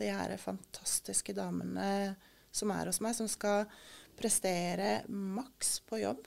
de 0.00 0.10
her 0.12 0.34
fantastiske 0.40 1.34
damene 1.36 2.16
som 2.56 2.72
er 2.72 2.88
hos 2.88 3.02
meg, 3.04 3.16
som 3.18 3.28
skal 3.30 3.66
prestere 4.16 5.02
maks 5.08 5.78
på 5.86 6.00
jobb. 6.00 6.24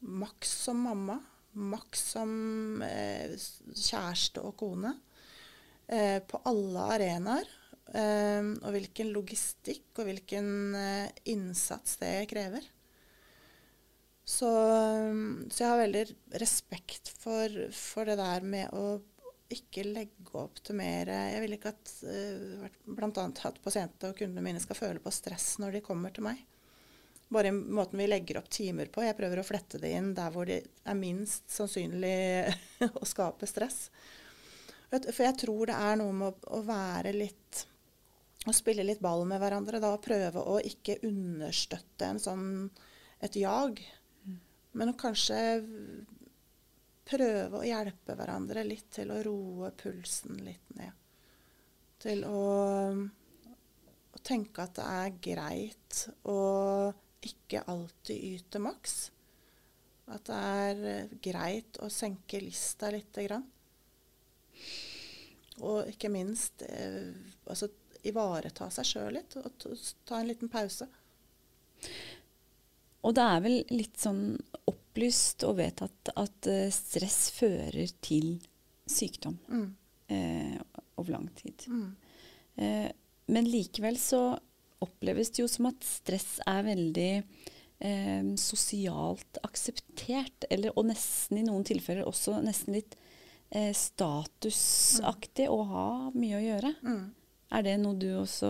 Maks 0.00 0.52
som 0.66 0.82
mamma. 0.88 1.20
Maks 1.56 2.02
som 2.12 2.82
eh, 2.84 3.36
kjæreste 3.72 4.42
og 4.44 4.56
kone. 4.60 4.92
Eh, 5.86 6.18
på 6.26 6.40
alle 6.50 6.88
arenaer. 6.96 7.52
Eh, 7.94 8.42
og 8.58 8.72
hvilken 8.74 9.12
logistikk 9.14 10.00
og 10.00 10.10
hvilken 10.10 10.48
eh, 10.74 11.12
innsats 11.32 12.00
det 12.02 12.16
krever. 12.32 12.66
Så, 14.26 14.48
så, 15.52 15.60
jeg 15.60 15.68
har 15.70 15.78
veldig 15.84 16.06
respekt 16.42 17.12
for, 17.14 17.52
for 17.70 18.08
det 18.10 18.16
der 18.18 18.42
med 18.42 18.72
å 18.74 18.98
ikke 19.52 19.84
legge 19.86 20.32
opp 20.38 20.58
til 20.64 20.78
mer 20.78 21.10
Jeg 21.10 21.42
vil 21.44 21.54
ikke 21.56 21.70
at 21.70 21.92
uh, 22.02 22.66
bl.a. 22.86 23.24
at 23.26 23.62
pasientene 23.62 24.10
og 24.10 24.18
kundene 24.18 24.44
mine 24.44 24.62
skal 24.62 24.78
føle 24.78 25.02
på 25.02 25.12
stress 25.14 25.56
når 25.62 25.78
de 25.78 25.84
kommer 25.86 26.14
til 26.14 26.26
meg. 26.26 26.42
Bare 27.28 27.50
i 27.50 27.54
måten 27.54 27.98
vi 27.98 28.06
legger 28.06 28.38
opp 28.38 28.50
timer 28.50 28.90
på. 28.92 29.02
Jeg 29.02 29.16
prøver 29.18 29.40
å 29.42 29.46
flette 29.46 29.80
det 29.82 29.90
inn 29.98 30.12
der 30.14 30.30
hvor 30.34 30.46
det 30.46 30.60
er 30.86 30.98
minst 30.98 31.48
sannsynlig 31.50 32.54
å 33.00 33.08
skape 33.08 33.48
stress. 33.50 33.86
For 34.90 35.24
jeg 35.26 35.38
tror 35.42 35.66
det 35.70 35.78
er 35.78 35.96
noe 35.98 36.14
med 36.14 36.28
å, 36.30 36.58
å 36.58 36.60
være 36.66 37.10
litt 37.16 37.64
Å 38.46 38.52
spille 38.54 38.84
litt 38.86 39.00
ball 39.02 39.24
med 39.26 39.40
hverandre. 39.42 39.80
Da, 39.82 39.90
prøve 39.98 40.38
å 40.38 40.60
ikke 40.62 41.00
understøtte 41.08 42.06
en 42.06 42.20
sånn, 42.22 42.44
et 43.18 43.34
jag. 43.40 43.80
Mm. 44.22 44.36
Men 44.78 44.92
kanskje 44.94 45.40
prøve 47.06 47.60
å 47.60 47.66
hjelpe 47.66 48.16
hverandre 48.18 48.64
litt 48.66 48.88
til 48.98 49.12
å 49.14 49.20
roe 49.24 49.70
pulsen 49.78 50.40
litt 50.46 50.72
ned. 50.78 50.92
Til 52.02 52.24
å, 52.28 52.40
å 54.12 54.22
tenke 54.26 54.64
at 54.66 54.76
det 54.78 54.86
er 55.00 55.20
greit 55.28 56.00
å 56.28 56.40
ikke 57.26 57.64
alltid 57.72 58.26
yte 58.36 58.62
maks. 58.62 58.96
At 60.12 60.28
det 60.28 60.40
er 60.62 61.14
greit 61.22 61.80
å 61.82 61.90
senke 61.90 62.42
lista 62.42 62.90
lite 62.94 63.24
grann. 63.26 63.46
Og 65.66 65.88
ikke 65.88 66.10
minst 66.12 66.62
eh, 66.66 67.14
altså, 67.48 67.70
ivareta 68.06 68.68
seg 68.70 68.86
sjøl 68.86 69.16
litt 69.16 69.38
og 69.40 69.64
ta 70.06 70.20
en 70.20 70.28
liten 70.28 70.52
pause. 70.52 70.86
Og 73.06 73.14
det 73.16 73.24
er 73.24 73.42
vel 73.44 73.58
litt 73.72 73.98
sånn 74.02 74.36
opplyst 74.96 75.44
og 75.44 75.58
vet 75.58 75.82
at 75.84 76.10
at 76.16 76.48
stress 76.72 77.28
fører 77.36 77.90
til 78.00 78.38
sykdom 78.88 79.36
mm. 79.44 79.66
eh, 80.08 80.54
over 80.96 81.12
lang 81.12 81.26
tid. 81.36 81.66
Mm. 81.68 81.90
Eh, 82.56 82.88
men 83.28 83.50
likevel 83.50 83.98
så 84.00 84.38
oppleves 84.80 85.34
det 85.34 85.42
jo 85.42 85.48
som 85.50 85.68
at 85.68 85.84
stress 85.84 86.38
er 86.46 86.64
veldig 86.64 87.12
sosialt 88.40 89.36
akseptert. 89.44 90.46
Eller, 90.48 90.72
og 90.78 90.86
nesten 90.88 91.42
i 91.42 91.44
noen 91.44 91.66
tilfeller 91.66 92.08
også 92.08 92.38
nesten 92.40 92.72
litt 92.78 92.94
statusaktig 93.52 95.44
mm. 95.44 95.52
å 95.52 95.58
ha 95.74 95.88
mye 96.14 96.38
å 96.38 96.40
gjøre. 96.40 96.70
Mm. 96.86 97.02
Er 97.52 97.66
det 97.66 97.74
noe 97.82 97.98
du 98.00 98.08
også 98.22 98.48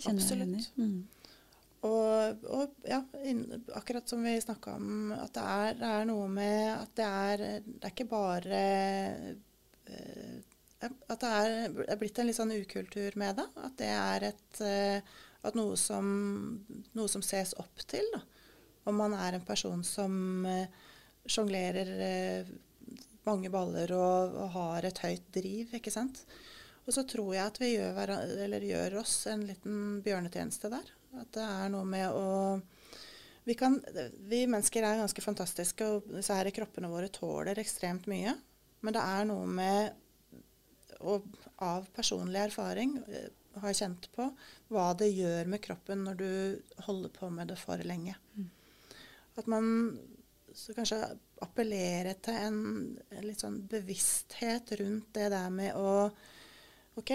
kjenner 0.00 0.22
Absolutt. 0.22 0.48
igjen 0.48 0.56
i? 0.56 0.86
Mm. 0.86 0.96
Og, 1.86 2.44
og, 2.50 2.74
ja, 2.86 3.00
akkurat 3.78 4.08
som 4.08 4.24
vi 4.26 4.34
snakka 4.42 4.76
om, 4.78 5.12
at 5.14 5.32
det 5.36 5.44
er, 5.44 5.78
det 5.80 5.92
er, 5.92 6.08
noe 6.08 6.26
med 6.32 6.62
at 6.72 6.92
det 6.98 7.06
er 7.06 7.44
Det 7.66 7.84
er 7.84 7.94
ikke 7.94 8.08
bare 8.10 8.62
uh, 9.90 10.36
At 10.86 11.22
det 11.22 11.30
er, 11.30 11.54
er, 11.86 12.00
blitt 12.00 12.18
en 12.18 12.28
litt 12.28 12.38
sånn 12.38 12.54
ukultur 12.56 13.16
med 13.20 13.38
det. 13.40 13.46
At 13.68 13.78
det 13.80 13.92
er 13.92 14.28
et 14.32 14.62
uh, 14.64 15.14
at 15.46 15.54
noe 15.54 15.76
som, 15.78 16.06
noe 16.98 17.10
som 17.10 17.22
ses 17.22 17.54
opp 17.62 17.84
til. 17.86 18.06
Da. 18.14 18.24
Om 18.90 18.98
man 18.98 19.14
er 19.14 19.36
en 19.36 19.46
person 19.46 19.84
som 19.86 20.46
uh, 20.46 20.66
sjonglerer 21.26 22.46
mange 23.26 23.50
baller 23.50 23.90
og, 23.94 24.36
og, 24.36 24.50
har 24.54 24.86
et 24.86 25.00
høyt 25.02 25.26
driv, 25.34 25.74
ikke 25.78 25.92
sant. 25.94 26.22
Og 26.86 26.94
så 26.94 27.02
tror 27.08 27.32
jeg 27.34 27.42
at 27.42 27.58
vi 27.58 27.72
gjør, 27.74 28.12
gjør 28.62 29.00
oss 29.00 29.16
en 29.30 29.42
liten 29.48 29.78
bjørnetjeneste 30.06 30.70
der. 30.70 30.92
At 31.20 31.32
det 31.36 31.44
er 31.44 31.70
noe 31.72 31.86
med 31.88 32.08
å 32.12 32.26
vi, 33.46 33.54
kan, 33.54 33.78
vi, 34.26 34.40
mennesker 34.50 34.82
er 34.82 34.98
ganske 34.98 35.22
fantastiske, 35.22 35.86
og 35.86 36.08
disse 36.10 36.34
her 36.34 36.48
kroppene 36.50 36.90
våre 36.90 37.12
tåler 37.14 37.60
ekstremt 37.62 38.08
mye. 38.10 38.32
Men 38.82 38.96
det 38.96 39.04
er 39.06 39.28
noe 39.28 39.46
med 39.46 40.02
og 41.06 41.26
av 41.62 41.86
personlig 41.94 42.40
erfaring 42.40 42.96
eh, 43.04 43.28
har 43.60 43.72
jeg 43.72 43.80
kjent 43.82 44.08
på 44.14 44.26
hva 44.72 44.86
det 44.98 45.10
gjør 45.12 45.48
med 45.52 45.62
kroppen 45.64 46.04
når 46.06 46.18
du 46.20 46.30
holder 46.86 47.12
på 47.12 47.30
med 47.32 47.52
det 47.52 47.58
for 47.60 47.80
lenge. 47.88 48.16
Mm. 48.36 48.48
At 49.36 49.48
man 49.52 49.66
kanskje 50.76 51.00
appellerer 51.44 52.16
til 52.24 52.38
en, 52.40 52.60
en, 53.10 53.24
litt 53.26 53.42
sånn 53.44 53.58
bevissthet 53.68 54.72
rundt 54.80 55.12
det 55.16 55.28
der 55.32 55.50
med 55.52 55.76
å 55.76 56.08
OK, 56.96 57.12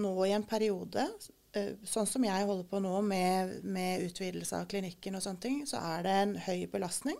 nå 0.00 0.14
i 0.24 0.32
en 0.32 0.46
periode 0.48 1.04
sånn 1.50 2.06
som 2.06 2.24
jeg 2.24 2.46
holder 2.46 2.66
på 2.70 2.78
nå 2.82 2.92
med, 3.02 3.56
med, 3.64 4.04
utvidelse 4.06 4.60
av 4.60 4.68
klinikken 4.70 5.18
og 5.18 5.24
sånne 5.24 5.42
ting, 5.42 5.60
så 5.66 5.82
er 5.96 6.06
det 6.06 6.16
en 6.22 6.34
høy 6.46 6.66
belastning. 6.70 7.18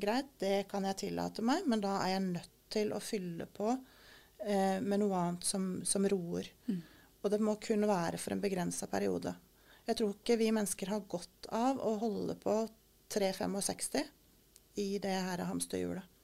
Greit, 0.00 0.28
det 0.40 0.66
kan 0.70 0.84
jeg 0.88 0.98
tillate 1.06 1.44
meg, 1.44 1.64
men 1.68 1.82
da 1.82 1.96
er 2.02 2.14
jeg 2.14 2.26
nødt 2.26 2.58
til 2.70 2.92
å 2.94 3.00
fylle 3.02 3.48
på 3.50 3.70
eh, 3.72 4.78
med 4.84 5.00
noe 5.02 5.16
annet 5.16 5.48
som, 5.48 5.72
som 5.84 6.06
roer. 6.08 6.50
Mm. 6.68 6.82
Og 7.20 7.32
det 7.32 7.40
må 7.44 7.56
kun 7.60 7.88
være 7.88 8.20
for 8.20 8.36
en 8.36 8.42
begrensa 8.42 8.88
periode. 8.90 9.34
Jeg 9.88 9.98
tror 9.98 10.14
ikke 10.14 10.38
vi 10.40 10.52
mennesker 10.54 10.92
har 10.92 11.08
godt 11.10 11.50
av 11.56 11.80
å 11.82 11.96
holde 12.00 12.36
på 12.40 12.54
365 13.10 14.06
i 14.80 14.88
det 15.02 15.16
her 15.16 15.42
hamsterhjulet. 15.48 16.16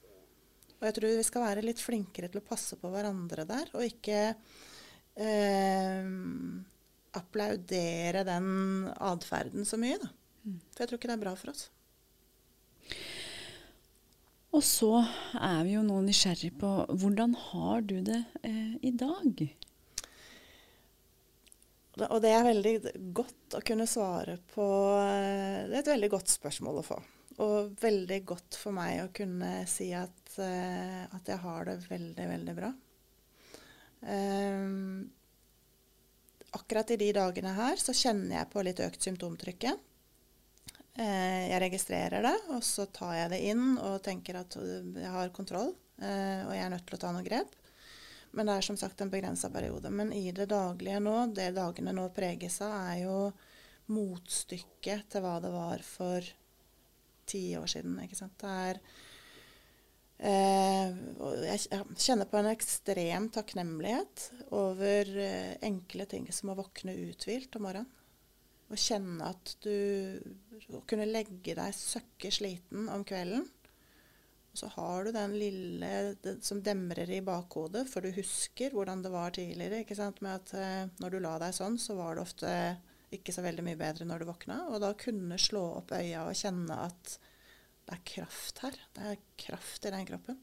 Og 0.77 0.85
jeg 0.87 0.97
tror 0.99 1.19
vi 1.19 1.27
skal 1.27 1.47
være 1.49 1.65
litt 1.65 1.81
flinkere 1.81 2.29
til 2.31 2.43
å 2.43 2.47
passe 2.47 2.77
på 2.79 2.89
hverandre 2.93 3.47
der, 3.49 3.71
og 3.75 3.85
ikke 3.89 4.21
eh, 5.17 6.09
applaudere 7.19 8.25
den 8.27 8.49
atferden 8.97 9.67
så 9.69 9.79
mye. 9.81 9.99
Da. 10.03 10.11
Mm. 10.47 10.61
For 10.73 10.85
jeg 10.85 10.91
tror 10.91 11.01
ikke 11.01 11.11
det 11.11 11.17
er 11.17 11.25
bra 11.25 11.35
for 11.39 11.53
oss. 11.55 11.67
Og 14.57 14.63
så 14.65 14.91
er 15.37 15.65
vi 15.67 15.75
jo 15.75 15.85
nå 15.85 15.99
nysgjerrig 16.07 16.55
på 16.61 16.71
hvordan 16.89 17.35
har 17.51 17.83
du 17.85 17.99
det 18.07 18.23
eh, 18.47 18.77
i 18.89 18.93
dag? 18.97 19.43
Og 21.97 22.19
det 22.21 22.31
er 22.33 22.45
veldig 22.45 22.75
godt 23.17 23.57
å 23.57 23.63
kunne 23.65 23.89
svare 23.89 24.37
på 24.53 24.65
eh, 25.01 25.67
Det 25.69 25.75
er 25.75 25.83
et 25.83 25.93
veldig 25.95 26.11
godt 26.13 26.33
spørsmål 26.33 26.81
å 26.81 26.87
få. 26.87 26.99
Og 27.45 27.77
veldig 27.83 28.21
godt 28.29 28.57
for 28.57 28.77
meg 28.77 29.03
å 29.03 29.13
kunne 29.17 29.67
si 29.69 29.91
at, 29.93 30.23
uh, 30.41 31.05
at 31.05 31.29
jeg 31.29 31.37
har 31.43 31.67
det 31.69 31.75
veldig, 31.85 32.29
veldig 32.31 32.55
bra. 32.57 32.71
Um, 34.01 35.11
akkurat 36.57 36.91
i 36.91 36.99
de 37.01 37.13
dagene 37.17 37.53
her 37.57 37.81
så 37.81 37.95
kjenner 37.97 38.41
jeg 38.41 38.51
på 38.53 38.65
litt 38.67 38.83
økt 38.85 39.07
symptomtrykk. 39.07 39.69
Eh, 40.97 41.43
jeg 41.51 41.61
registrerer 41.61 42.25
det, 42.25 42.37
og 42.55 42.65
så 42.65 42.87
tar 42.89 43.15
jeg 43.19 43.33
det 43.35 43.43
inn 43.53 43.77
og 43.77 44.01
tenker 44.05 44.41
at 44.41 44.57
jeg 44.57 45.13
har 45.13 45.35
kontroll. 45.37 45.75
Eh, 46.01 46.43
og 46.47 46.53
jeg 46.57 46.65
er 46.65 46.73
nødt 46.73 46.87
til 46.89 46.97
å 46.97 47.03
ta 47.03 47.13
noen 47.13 47.27
grep. 47.27 47.53
Men 48.37 48.49
det 48.49 48.57
er 48.57 48.67
som 48.67 48.77
sagt 48.81 49.01
en 49.01 49.13
begrensa 49.13 49.51
periode. 49.53 49.91
Men 49.93 50.13
i 50.13 50.31
det 50.35 50.49
daglige 50.51 51.01
nå, 51.01 51.17
det 51.37 51.55
dagene 51.57 51.95
nå 51.97 52.09
preges 52.17 52.59
av, 52.65 52.75
er 52.93 53.05
jo 53.07 53.21
motstykket 53.93 55.07
til 55.13 55.25
hva 55.25 55.37
det 55.41 55.53
var 55.55 55.85
for 55.87 56.33
ti 57.27 57.45
år 57.59 57.69
siden. 57.71 57.99
ikke 58.03 58.19
sant? 58.19 58.37
Det 58.41 58.57
er 58.71 58.81
jeg 60.17 61.85
kjenner 62.01 62.29
på 62.31 62.39
en 62.41 62.49
ekstrem 62.49 63.29
takknemlighet 63.35 64.31
over 64.57 65.11
eh, 65.21 65.57
enkle 65.67 66.07
ting 66.09 66.31
som 66.33 66.53
å 66.53 66.57
våkne 66.57 66.97
uthvilt 67.11 67.59
om 67.59 67.67
morgenen. 67.69 67.93
Å 68.67 68.79
kjenne 68.81 69.29
at 69.29 69.53
du 69.63 70.19
kunne 70.91 71.07
legge 71.07 71.55
deg 71.55 71.77
søkke 71.77 72.33
sliten 72.35 72.89
om 72.91 73.05
kvelden. 73.07 73.45
Og 74.51 74.59
så 74.59 74.71
har 74.73 75.05
du 75.05 75.13
den 75.15 75.37
lille 75.39 76.41
som 76.43 76.63
demrer 76.65 77.13
i 77.13 77.21
bakhodet, 77.23 77.85
for 77.93 78.03
du 78.03 78.17
husker 78.17 78.73
hvordan 78.75 79.05
det 79.05 79.13
var 79.13 79.37
tidligere. 79.37 79.85
ikke 79.85 79.99
sant? 79.99 80.23
Med 80.25 80.41
at 80.41 80.57
eh, 80.57 80.91
når 81.03 81.13
du 81.15 81.21
la 81.21 81.37
deg 81.45 81.55
sånn, 81.55 81.77
så 81.79 81.95
var 82.01 82.17
det 82.17 82.25
ofte 82.25 82.53
ikke 83.15 83.37
så 83.37 83.45
veldig 83.45 83.63
mye 83.69 83.79
bedre 83.79 84.09
når 84.09 84.25
du 84.25 84.31
våkna. 84.33 84.63
Og 84.73 84.81
da 84.83 84.95
kunne 84.99 85.39
slå 85.39 85.63
opp 85.77 85.93
øya 85.95 86.25
og 86.27 86.39
kjenne 86.41 86.81
at 86.89 87.19
det 87.87 87.95
er 87.95 88.07
kraft 88.11 88.63
her. 88.65 88.79
Det 88.97 89.11
er 89.13 89.25
kraft 89.39 89.87
i 89.87 89.93
den 89.95 90.07
kroppen. 90.09 90.39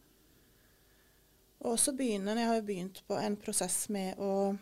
Og 1.63 1.79
så 1.79 1.93
begynner 1.95 2.39
Jeg 2.39 2.49
har 2.49 2.59
jo 2.59 2.67
begynt 2.67 3.01
på 3.07 3.17
en 3.19 3.35
prosess 3.39 3.87
med 3.91 4.19
å 4.19 4.55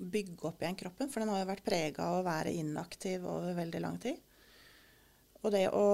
bygge 0.00 0.48
opp 0.48 0.62
igjen 0.62 0.78
kroppen, 0.80 1.10
for 1.12 1.20
den 1.20 1.28
har 1.32 1.42
jo 1.42 1.50
vært 1.50 1.66
prega 1.66 2.06
av 2.06 2.20
å 2.20 2.24
være 2.24 2.54
inaktiv 2.56 3.26
over 3.28 3.56
veldig 3.56 3.80
lang 3.84 3.98
tid. 4.00 4.16
Og 5.40 5.52
det 5.52 5.66
å 5.76 5.88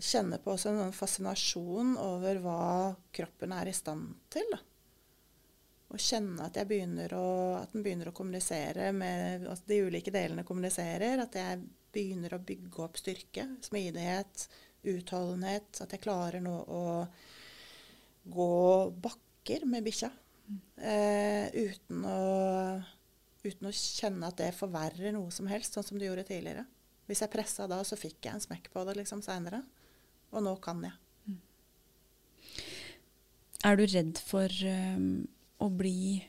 kjenne 0.00 0.38
på 0.40 0.54
også 0.54 0.70
en 0.70 0.80
sånn 0.80 0.96
fascinasjon 0.96 1.94
over 2.00 2.40
hva 2.40 2.62
kroppen 3.12 3.52
er 3.52 3.68
i 3.68 3.76
stand 3.76 4.14
til. 4.32 4.48
Da. 4.52 4.60
Å 5.90 6.00
kjenne 6.00 6.46
at, 6.46 6.56
jeg 6.56 6.68
begynner 6.70 7.12
å, 7.18 7.26
at 7.60 7.74
den 7.74 7.84
begynner 7.84 8.10
å 8.10 8.16
kommunisere 8.16 8.90
med 8.96 9.44
at 9.50 9.64
de 9.68 9.80
ulike 9.84 10.12
delene 10.14 10.46
kommuniserer. 10.46 11.20
At 11.20 11.36
jeg 11.36 11.64
begynner 11.94 12.34
å 12.36 12.42
bygge 12.42 12.82
opp 12.84 12.98
styrke, 13.00 13.46
smidighet, 13.66 14.46
utholdenhet. 14.90 15.82
At 15.82 15.94
jeg 15.94 16.04
klarer 16.04 16.42
nå 16.44 16.56
å 16.64 16.82
gå 18.30 18.50
bakker 19.02 19.66
med 19.68 19.86
bikkja. 19.86 20.10
Eh, 20.80 21.46
uten, 21.54 22.04
å, 22.06 22.80
uten 23.44 23.68
å 23.68 23.74
kjenne 23.74 24.30
at 24.30 24.40
det 24.40 24.50
forverrer 24.56 25.14
noe 25.14 25.30
som 25.34 25.48
helst, 25.50 25.76
sånn 25.76 25.86
som 25.86 26.00
det 26.00 26.08
gjorde 26.08 26.26
tidligere. 26.30 26.66
Hvis 27.10 27.22
jeg 27.24 27.32
pressa 27.32 27.66
da, 27.70 27.80
så 27.86 27.98
fikk 27.98 28.26
jeg 28.26 28.36
en 28.36 28.42
smekk 28.42 28.70
på 28.72 28.84
det 28.86 28.96
liksom 29.00 29.22
seinere. 29.24 29.62
Og 30.30 30.44
nå 30.46 30.54
kan 30.62 30.82
jeg. 30.86 30.94
Mm. 31.26 31.40
Er 33.66 33.78
du 33.78 33.86
redd 33.90 34.20
for 34.22 34.60
um, 34.70 35.24
å 35.58 35.70
bli 35.74 36.20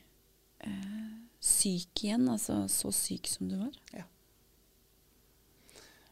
uh, 0.65 1.12
syk 1.38 2.02
igjen? 2.06 2.26
Altså 2.34 2.63
så 2.71 2.89
syk 2.95 3.30
som 3.30 3.52
du 3.52 3.60
var? 3.60 3.78
Ja. 3.93 4.08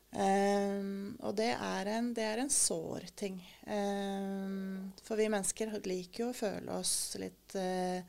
Um, 0.10 1.14
og 1.22 1.36
det 1.38 1.52
er, 1.54 1.90
en, 1.94 2.08
det 2.18 2.24
er 2.26 2.42
en 2.42 2.50
sår 2.50 3.12
ting. 3.20 3.38
Um, 3.70 4.90
for 5.06 5.20
vi 5.20 5.28
mennesker 5.30 5.76
liker 5.86 6.24
jo 6.24 6.30
å 6.32 6.38
føle 6.38 6.78
oss 6.80 6.94
litt 7.22 7.54
uh, 7.60 8.00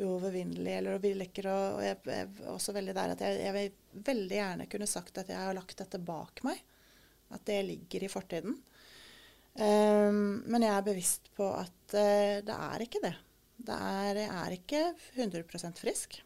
uovervinnelige. 0.00 0.80
Eller 0.80 0.98
vi 1.02 1.14
liker 1.14 1.50
å 1.50 1.58
Og 1.76 1.84
jeg 1.84 2.00
er 2.16 2.50
også 2.50 2.74
veldig 2.74 2.96
der 2.96 3.14
at 3.14 3.22
jeg, 3.26 3.38
jeg, 3.44 3.54
vil 3.56 4.02
veldig 4.10 4.40
gjerne 4.40 4.68
kunne 4.72 4.90
sagt 4.90 5.22
at 5.22 5.30
jeg 5.30 5.38
har 5.38 5.54
lagt 5.56 5.78
dette 5.78 6.02
bak 6.02 6.42
meg. 6.46 6.64
At 7.30 7.46
det 7.46 7.60
ligger 7.68 8.06
i 8.06 8.10
fortiden. 8.10 8.58
Um, 9.54 10.42
men 10.50 10.66
jeg 10.66 10.74
er 10.74 10.86
bevisst 10.86 11.30
på 11.36 11.46
at 11.54 11.94
uh, 11.94 12.40
det 12.42 12.56
er 12.56 12.86
ikke 12.86 13.04
det. 13.06 13.14
det 13.70 13.78
er, 13.78 14.20
jeg 14.24 14.34
er 14.42 14.58
ikke 14.58 14.82
100% 15.14 15.78
frisk. 15.78 16.18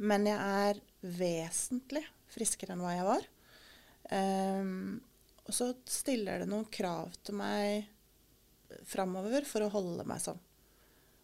Men 0.00 0.24
jeg 0.24 0.40
er 0.40 0.82
vesentlig 1.20 2.06
friskere 2.32 2.72
enn 2.72 2.80
hva 2.80 2.96
jeg 2.96 3.04
var. 3.04 3.30
Um, 4.12 5.00
og 5.46 5.54
så 5.56 5.72
stiller 5.88 6.42
det 6.42 6.50
noen 6.50 6.68
krav 6.70 7.14
til 7.24 7.38
meg 7.38 7.88
framover 8.88 9.46
for 9.48 9.64
å 9.64 9.70
holde 9.72 10.04
meg 10.08 10.20
sånn. 10.22 10.40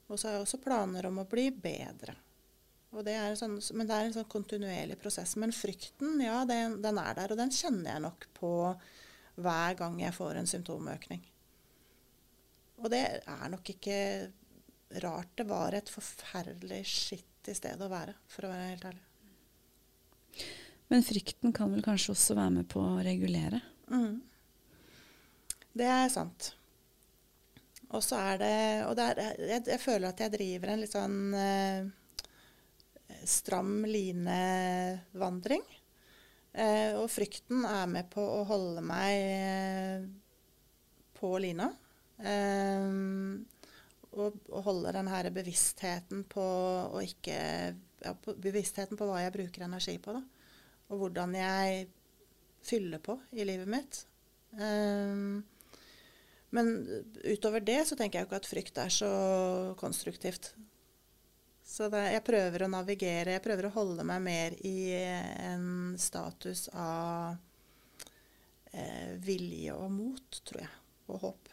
Og 0.09 0.17
så 0.17 0.29
har 0.29 0.39
jeg 0.39 0.47
også 0.47 0.61
planer 0.63 1.07
om 1.09 1.21
å 1.21 1.29
bli 1.29 1.51
bedre. 1.53 2.17
Det 3.05 3.15
sånn, 3.37 3.59
men 3.77 3.89
det 3.89 3.95
er 3.95 4.07
en 4.07 4.15
sånn 4.17 4.31
kontinuerlig 4.33 4.97
prosess. 5.01 5.35
Men 5.37 5.53
frykten, 5.53 6.17
ja, 6.25 6.41
den, 6.49 6.79
den, 6.83 7.01
er 7.01 7.19
der. 7.19 7.35
Og 7.35 7.41
den 7.41 7.53
kjenner 7.53 7.93
jeg 7.93 8.05
nok 8.07 8.25
på 8.39 8.53
hver 9.39 9.77
gang 9.79 9.99
jeg 10.01 10.17
får 10.17 10.41
en 10.41 10.49
symptomøkning. 10.49 11.21
Og 12.81 12.89
det 12.95 13.03
er 13.21 13.53
nok 13.53 13.69
ikke 13.75 13.99
rart. 15.05 15.35
Det 15.37 15.47
var 15.51 15.77
et 15.77 15.93
forferdelig 15.93 16.81
skitt 16.89 17.53
i 17.53 17.57
stedet 17.57 17.85
å 17.85 17.93
være, 17.93 18.17
for 18.31 18.49
å 18.49 18.53
være 18.55 18.73
helt 18.73 18.89
ærlig. 18.89 19.05
Men 20.89 21.05
frykten 21.05 21.53
kan 21.53 21.73
vel 21.73 21.85
kanskje 21.85 22.15
også 22.15 22.37
være 22.39 22.55
med 22.61 22.69
på 22.73 22.81
å 22.81 23.01
regulere? 23.05 23.61
Mm. 23.93 24.21
Det 25.79 25.89
er 25.89 26.09
sant. 26.13 26.53
Og 27.89 28.03
så 28.05 28.19
er 28.21 28.41
det 28.41 28.55
Og 28.89 28.97
det 28.99 29.05
er, 29.05 29.21
jeg, 29.49 29.65
jeg, 29.71 29.81
føler 29.81 30.11
at 30.11 30.21
jeg 30.21 30.35
driver 30.35 30.73
en 30.73 30.83
litt 30.83 30.93
sånn 30.95 31.19
eh, 31.37 31.89
stram 33.29 33.83
linevandring. 33.89 35.65
Eh, 36.53 36.97
og 36.99 37.11
frykten 37.13 37.65
er 37.69 37.87
med 37.91 38.09
på 38.13 38.25
å 38.25 38.43
holde 38.49 38.83
meg 38.85 39.13
eh, 39.29 40.09
på 41.19 41.35
lina. 41.43 41.69
Eh, 42.19 42.89
og, 44.09 44.41
og, 44.49 44.63
holde 44.65 44.95
den 44.97 45.11
her 45.13 45.29
bevisstheten 45.31 46.25
på 46.33 46.45
å 46.89 47.03
ikke 47.05 47.39
ja, 48.03 48.15
på 48.15 48.35
Bevisstheten 48.41 48.99
på 48.99 49.07
hva 49.07 49.21
jeg 49.25 49.35
bruker 49.37 49.67
energi 49.67 49.99
på, 50.03 50.17
da. 50.17 50.38
Og 50.89 51.03
hvordan 51.03 51.35
jeg 51.37 51.87
fyller 52.65 53.01
på 53.03 53.19
i 53.37 53.45
livet 53.49 53.69
mitt. 53.71 54.03
Um, 54.57 55.45
men 56.51 56.73
utover 57.25 57.61
det 57.61 57.83
så 57.89 57.97
tenker 57.97 58.19
jeg 58.19 58.25
jo 58.25 58.31
ikke 58.31 58.41
at 58.41 58.49
frykt 58.49 58.81
er 58.81 58.93
så 58.93 59.11
konstruktivt. 59.81 60.53
Så 61.69 61.91
det, 61.93 62.01
jeg 62.15 62.25
prøver 62.25 62.65
å 62.65 62.71
navigere, 62.73 63.35
jeg 63.35 63.45
prøver 63.45 63.69
å 63.69 63.75
holde 63.75 64.07
meg 64.09 64.23
mer 64.25 64.57
i 64.65 64.95
en 64.97 65.93
status 66.01 66.65
av 66.73 67.37
eh, 68.73 69.13
vilje 69.21 69.77
og 69.77 69.93
mot, 69.93 70.41
tror 70.49 70.63
jeg. 70.65 70.73
Og 71.13 71.21
håp. 71.27 71.53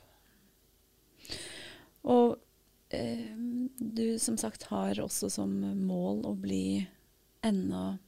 Og 2.16 2.38
eh, 2.96 3.28
du 3.76 4.16
som 4.24 4.40
sagt 4.40 4.70
har 4.72 5.04
også 5.04 5.28
som 5.36 5.52
mål 5.84 6.24
å 6.32 6.34
bli 6.40 6.86
enda 7.44 7.84
eh, 7.98 8.05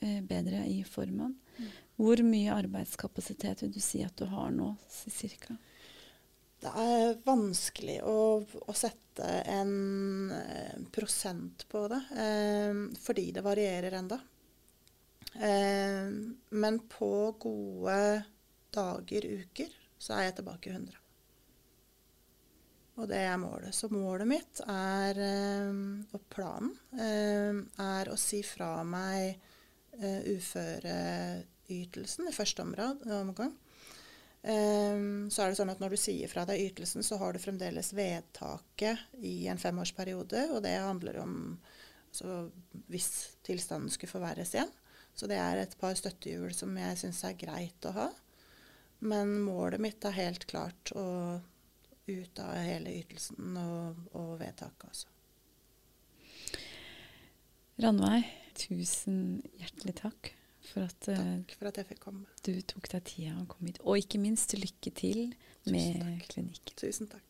bedre 0.00 0.64
i 0.68 0.80
formen. 0.84 1.34
Mm. 1.56 1.70
Hvor 2.00 2.22
mye 2.24 2.54
arbeidskapasitet 2.56 3.64
vil 3.64 3.74
du 3.74 3.80
si 3.84 4.00
at 4.06 4.16
du 4.16 4.24
har 4.30 4.52
nå, 4.54 4.72
cirka? 4.88 5.56
Det 6.60 6.70
er 6.76 7.18
vanskelig 7.24 7.98
å, 8.04 8.16
å 8.40 8.72
sette 8.76 9.28
en 9.48 10.32
eh, 10.36 10.80
prosent 10.92 11.64
på 11.72 11.86
det, 11.88 12.00
eh, 12.20 12.80
fordi 13.00 13.30
det 13.36 13.44
varierer 13.44 13.96
enda. 13.96 14.18
Eh, 15.34 16.08
men 16.50 16.80
på 16.92 17.12
gode 17.40 18.00
dager, 18.76 19.28
uker, 19.44 19.72
så 19.96 20.18
er 20.18 20.28
jeg 20.28 20.40
tilbake 20.40 20.74
100. 20.74 20.98
Og 23.00 23.08
det 23.08 23.22
er 23.24 23.40
målet. 23.40 23.72
Så 23.72 23.88
målet 23.92 24.28
mitt 24.28 24.60
er, 24.68 25.20
eh, 25.24 25.80
og 26.12 26.28
planen, 26.28 26.74
eh, 26.92 27.56
er 27.84 28.12
å 28.12 28.20
si 28.20 28.42
fra 28.44 28.82
meg 28.84 29.40
eh, 30.00 30.20
uføreytelsen 30.36 32.28
i 32.28 32.36
første 32.36 32.64
omgang 32.64 33.54
Um, 34.42 35.28
så 35.28 35.42
er 35.42 35.50
det 35.50 35.58
sånn 35.58 35.68
at 35.68 35.82
Når 35.82 35.92
du 35.92 36.00
sier 36.00 36.30
fra 36.32 36.46
deg 36.48 36.62
ytelsen, 36.70 37.04
så 37.04 37.18
har 37.20 37.34
du 37.34 37.42
fremdeles 37.42 37.92
vedtaket 37.92 39.20
i 39.20 39.44
en 39.52 39.60
femårsperiode. 39.60 40.46
Og 40.54 40.62
det 40.64 40.78
handler 40.80 41.20
om 41.20 41.34
altså, 42.08 42.46
hvis 42.88 43.10
tilstanden 43.46 43.92
skulle 43.92 44.14
forverres 44.14 44.54
igjen. 44.56 44.72
Så 45.12 45.28
det 45.28 45.36
er 45.42 45.60
et 45.60 45.76
par 45.80 45.96
støttehjul 45.98 46.54
som 46.56 46.72
jeg 46.78 47.00
syns 47.02 47.20
er 47.28 47.36
greit 47.36 47.88
å 47.88 47.94
ha. 47.98 48.08
Men 49.04 49.36
målet 49.44 49.82
mitt 49.82 50.04
er 50.08 50.16
helt 50.16 50.46
klart 50.48 50.92
å 50.96 51.04
ut 52.10 52.40
av 52.42 52.56
hele 52.64 52.94
ytelsen 53.02 53.56
og, 53.60 53.98
og 54.16 54.32
vedtaket, 54.40 54.88
altså. 54.88 55.08
Ranveig, 57.80 58.24
tusen 58.60 59.40
hjertelig 59.60 59.96
takk 60.02 60.32
for 60.70 60.84
at, 60.86 61.08
eh, 61.08 61.16
Takk 61.16 61.56
for 61.58 61.70
at 61.70 61.80
jeg 61.80 61.88
fikk 61.90 62.02
komme. 62.04 62.26
Du 62.46 62.52
tok 62.62 62.88
deg 62.92 63.04
tida 63.08 63.34
og 63.40 63.48
kom 63.48 63.66
hit. 63.66 63.80
Og 63.84 64.00
ikke 64.02 64.20
minst 64.22 64.54
lykke 64.54 64.92
til 64.94 65.32
med 65.66 66.22
klinikken. 66.28 66.76
Tusen 66.76 67.10
takk. 67.10 67.26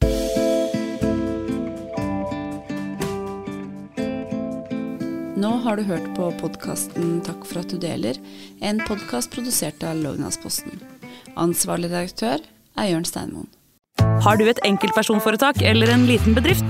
Nå 5.40 5.54
har 5.64 5.78
du 5.78 5.86
hørt 5.88 6.04
på 6.18 6.26
podkasten 6.36 7.22
Takk 7.24 7.46
for 7.48 7.62
at 7.62 7.70
du 7.72 7.78
deler, 7.80 8.18
en 8.60 8.82
podkast 8.84 9.30
produsert 9.32 9.80
av 9.88 9.96
Lognasposten. 9.96 10.82
Ansvarlig 11.40 11.88
redaktør 11.88 12.44
er 12.76 12.90
Jørn 12.90 13.08
Steinmoen. 13.08 13.48
Har 14.20 14.36
du 14.36 14.44
et 14.50 14.60
enkeltpersonforetak 14.68 15.62
eller 15.64 15.94
en 15.94 16.04
liten 16.10 16.36
bedrift? 16.36 16.69